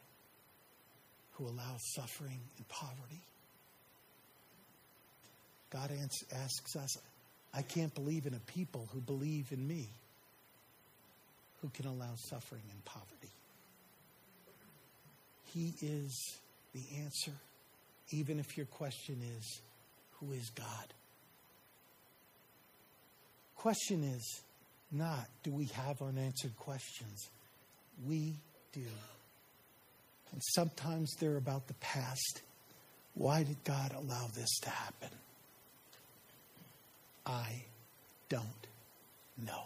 who 1.33 1.45
allows 1.45 1.81
suffering 1.95 2.41
and 2.57 2.69
poverty. 2.69 3.21
God 5.71 5.91
asks 6.35 6.77
us, 6.77 6.97
I 7.55 7.63
can't 7.63 7.95
believe 7.95 8.27
in 8.27 8.35
a 8.35 8.53
people 8.53 8.89
who 8.93 9.01
believe 9.01 9.53
in 9.53 9.67
me, 9.67 9.89
who 11.63 11.69
can 11.69 11.87
allow 11.87 12.15
suffering 12.17 12.63
and 12.71 12.85
poverty. 12.85 13.31
He 15.53 15.75
is 15.83 16.39
the 16.75 16.83
answer, 17.03 17.33
even 18.11 18.39
if 18.39 18.57
your 18.57 18.67
question 18.67 19.19
is, 19.39 19.61
Who 20.21 20.33
is 20.33 20.51
God? 20.51 20.95
Question 23.57 24.05
is 24.05 24.41
not, 24.93 25.27
do 25.43 25.53
we 25.53 25.67
have 25.67 26.01
unanswered 26.03 26.57
questions? 26.57 27.29
We 28.07 28.35
do. 28.73 28.81
And 30.33 30.41
sometimes 30.55 31.15
they're 31.19 31.37
about 31.37 31.67
the 31.67 31.75
past. 31.75 32.43
Why 33.15 33.43
did 33.43 33.63
God 33.65 33.93
allow 33.95 34.29
this 34.35 34.49
to 34.63 34.71
happen? 34.71 35.11
I 37.31 37.63
don't 38.29 38.67
know. 39.47 39.63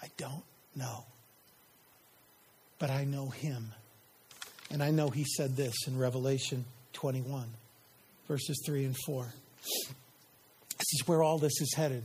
I 0.00 0.06
don't 0.16 0.44
know. 0.76 1.04
But 2.78 2.90
I 2.90 3.04
know 3.04 3.30
Him. 3.30 3.72
And 4.70 4.80
I 4.80 4.92
know 4.92 5.08
He 5.10 5.24
said 5.24 5.56
this 5.56 5.74
in 5.88 5.98
Revelation 5.98 6.64
21, 6.92 7.46
verses 8.28 8.62
3 8.64 8.84
and 8.84 8.96
4. 9.06 9.26
This 10.78 10.92
is 10.92 11.02
where 11.06 11.22
all 11.22 11.38
this 11.38 11.60
is 11.60 11.74
headed. 11.74 12.04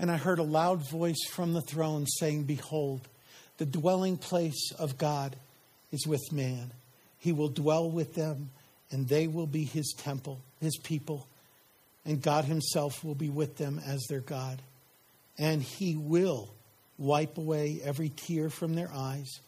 And 0.00 0.10
I 0.10 0.16
heard 0.16 0.40
a 0.40 0.44
loud 0.44 0.88
voice 0.90 1.24
from 1.30 1.52
the 1.52 1.60
throne 1.60 2.06
saying, 2.06 2.44
Behold, 2.44 3.02
the 3.58 3.66
dwelling 3.66 4.16
place 4.16 4.72
of 4.78 4.98
God 4.98 5.36
is 5.92 6.06
with 6.08 6.32
man. 6.32 6.72
He 7.18 7.30
will 7.30 7.48
dwell 7.48 7.88
with 7.88 8.14
them, 8.14 8.50
and 8.90 9.08
they 9.08 9.28
will 9.28 9.46
be 9.46 9.64
his 9.64 9.94
temple, 9.96 10.40
his 10.60 10.76
people, 10.78 11.28
and 12.08 12.22
God 12.22 12.46
himself 12.46 13.04
will 13.04 13.14
be 13.14 13.28
with 13.28 13.58
them 13.58 13.78
as 13.86 14.02
their 14.08 14.20
God. 14.20 14.62
And 15.36 15.62
he 15.62 15.94
will 15.94 16.48
wipe 16.96 17.36
away 17.36 17.80
every 17.84 18.08
tear 18.08 18.48
from 18.48 18.74
their 18.74 18.90
eyes, 18.92 19.40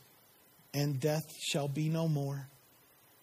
and 0.75 1.01
death 1.01 1.25
shall 1.41 1.69
be 1.69 1.89
no 1.89 2.07
more. 2.07 2.47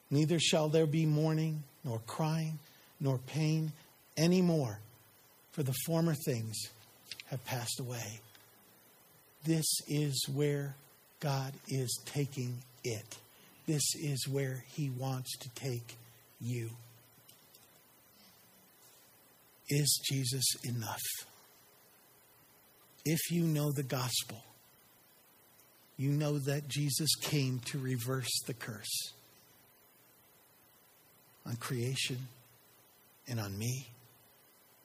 Neither 0.09 0.39
shall 0.39 0.69
there 0.69 0.87
be 0.87 1.05
mourning, 1.05 1.63
nor 1.83 1.99
crying, 2.07 2.57
nor 2.99 3.19
pain 3.19 3.71
any 4.17 4.41
more, 4.41 4.79
for 5.51 5.61
the 5.61 5.75
former 5.85 6.15
things 6.15 6.57
have 7.27 7.45
passed 7.45 7.79
away. 7.79 8.19
This 9.45 9.67
is 9.87 10.27
where 10.33 10.75
God 11.19 11.53
is 11.67 11.95
taking 12.05 12.57
it. 12.83 13.17
This 13.67 13.83
is 14.01 14.27
where 14.27 14.63
He 14.69 14.89
wants 14.89 15.37
to 15.37 15.49
take 15.49 15.95
you. 16.41 16.71
Is 19.69 19.99
Jesus 20.09 20.45
enough? 20.63 21.01
If 23.05 23.31
you 23.31 23.43
know 23.43 23.71
the 23.71 23.83
gospel, 23.83 24.43
you 25.97 26.09
know 26.09 26.39
that 26.39 26.67
Jesus 26.67 27.15
came 27.15 27.59
to 27.65 27.79
reverse 27.79 28.41
the 28.45 28.53
curse 28.53 29.13
on 31.45 31.55
creation 31.55 32.27
and 33.27 33.39
on 33.39 33.57
me 33.57 33.87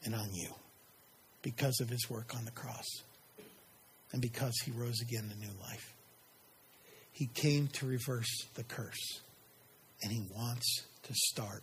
and 0.05 0.15
on 0.15 0.33
you 0.33 0.49
because 1.43 1.81
of 1.81 1.89
his 1.89 2.09
work 2.09 2.35
on 2.37 2.45
the 2.45 2.51
cross 2.51 2.87
and 4.13 4.23
because 4.23 4.55
he 4.65 4.71
rose 4.73 5.01
again 5.01 5.29
to 5.29 5.39
new 5.39 5.53
life. 5.61 5.95
He 7.13 7.27
came 7.27 7.69
to 7.75 7.87
reverse 7.87 8.47
the 8.55 8.65
curse, 8.65 9.21
and 10.03 10.11
he 10.11 10.23
wants 10.35 10.83
to 11.03 11.15
start 11.15 11.63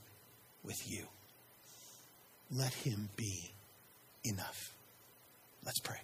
with 0.63 0.78
you. 0.86 1.05
Let 2.52 2.74
him 2.74 3.10
be 3.16 3.52
enough. 4.24 4.74
Let's 5.66 5.80
pray. 5.80 5.97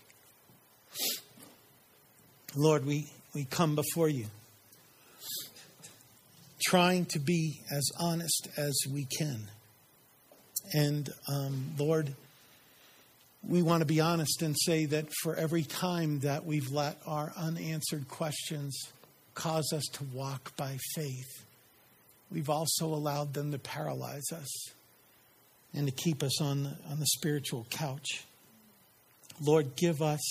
Lord, 2.55 2.85
we, 2.85 3.07
we 3.33 3.45
come 3.45 3.75
before 3.75 4.07
you, 4.07 4.27
trying 6.65 7.05
to 7.07 7.19
be 7.19 7.59
as 7.71 7.89
honest 7.99 8.47
as 8.57 8.73
we 8.91 9.07
can. 9.17 9.41
And 10.73 11.09
um, 11.27 11.71
Lord, 11.77 12.13
we 13.47 13.61
want 13.61 13.81
to 13.81 13.85
be 13.85 13.99
honest 13.99 14.41
and 14.41 14.55
say 14.57 14.85
that 14.85 15.07
for 15.21 15.35
every 15.35 15.63
time 15.63 16.19
that 16.19 16.45
we've 16.45 16.71
let 16.71 16.97
our 17.05 17.33
unanswered 17.35 18.07
questions 18.07 18.77
cause 19.33 19.71
us 19.73 19.83
to 19.93 20.03
walk 20.13 20.55
by 20.55 20.77
faith, 20.95 21.45
we've 22.31 22.49
also 22.49 22.85
allowed 22.85 23.33
them 23.33 23.51
to 23.51 23.59
paralyze 23.59 24.31
us 24.31 24.47
and 25.75 25.87
to 25.87 25.93
keep 25.93 26.23
us 26.23 26.41
on 26.41 26.63
the, 26.63 26.69
on 26.89 26.99
the 26.99 27.05
spiritual 27.07 27.67
couch. 27.69 28.23
Lord, 29.41 29.75
give 29.75 30.01
us 30.01 30.21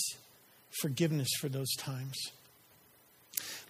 forgiveness 0.80 1.28
for 1.40 1.48
those 1.48 1.72
times. 1.76 2.16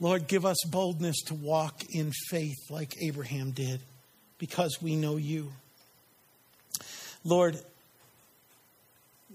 Lord, 0.00 0.26
give 0.26 0.44
us 0.44 0.56
boldness 0.70 1.16
to 1.26 1.34
walk 1.34 1.82
in 1.90 2.12
faith 2.28 2.70
like 2.70 2.94
Abraham 3.02 3.50
did 3.50 3.80
because 4.38 4.78
we 4.80 4.96
know 4.96 5.16
you. 5.16 5.52
Lord, 7.24 7.58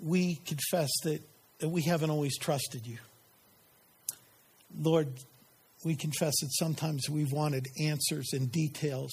we 0.04 0.36
confess 0.46 0.90
that, 1.04 1.22
that 1.60 1.70
we 1.70 1.82
haven't 1.82 2.10
always 2.10 2.38
trusted 2.38 2.86
you. 2.86 2.98
Lord, 4.82 5.08
we 5.84 5.96
confess 5.96 6.34
that 6.42 6.50
sometimes 6.52 7.10
we've 7.10 7.32
wanted 7.32 7.68
answers 7.82 8.34
and 8.34 8.52
details 8.52 9.12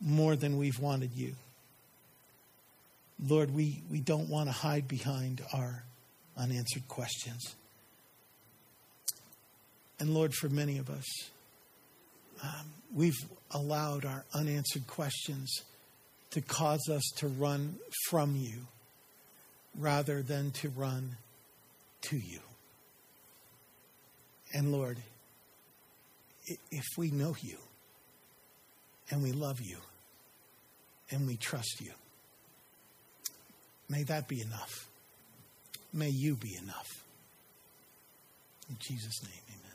more 0.00 0.36
than 0.36 0.58
we've 0.58 0.80
wanted 0.80 1.12
you. 1.14 1.34
Lord, 3.24 3.54
we, 3.54 3.82
we 3.90 4.00
don't 4.00 4.28
want 4.28 4.48
to 4.48 4.52
hide 4.52 4.86
behind 4.86 5.42
our 5.52 5.84
unanswered 6.36 6.86
questions. 6.88 7.54
And 9.98 10.12
Lord, 10.12 10.34
for 10.34 10.48
many 10.48 10.78
of 10.78 10.90
us, 10.90 11.04
um, 12.42 12.66
we've 12.94 13.18
allowed 13.52 14.04
our 14.04 14.24
unanswered 14.34 14.86
questions 14.86 15.50
to 16.30 16.42
cause 16.42 16.88
us 16.90 17.02
to 17.16 17.28
run 17.28 17.76
from 18.10 18.36
you 18.36 18.66
rather 19.78 20.22
than 20.22 20.50
to 20.50 20.68
run 20.70 21.16
to 22.02 22.16
you. 22.16 22.40
And 24.52 24.72
Lord, 24.72 24.98
if 26.70 26.84
we 26.96 27.10
know 27.10 27.34
you 27.40 27.56
and 29.10 29.22
we 29.22 29.32
love 29.32 29.60
you 29.60 29.78
and 31.10 31.26
we 31.26 31.36
trust 31.36 31.80
you, 31.80 31.92
may 33.88 34.02
that 34.04 34.28
be 34.28 34.40
enough. 34.40 34.88
May 35.92 36.10
you 36.10 36.34
be 36.34 36.56
enough. 36.56 37.02
In 38.68 38.76
Jesus' 38.80 39.22
name, 39.22 39.42
amen. 39.48 39.65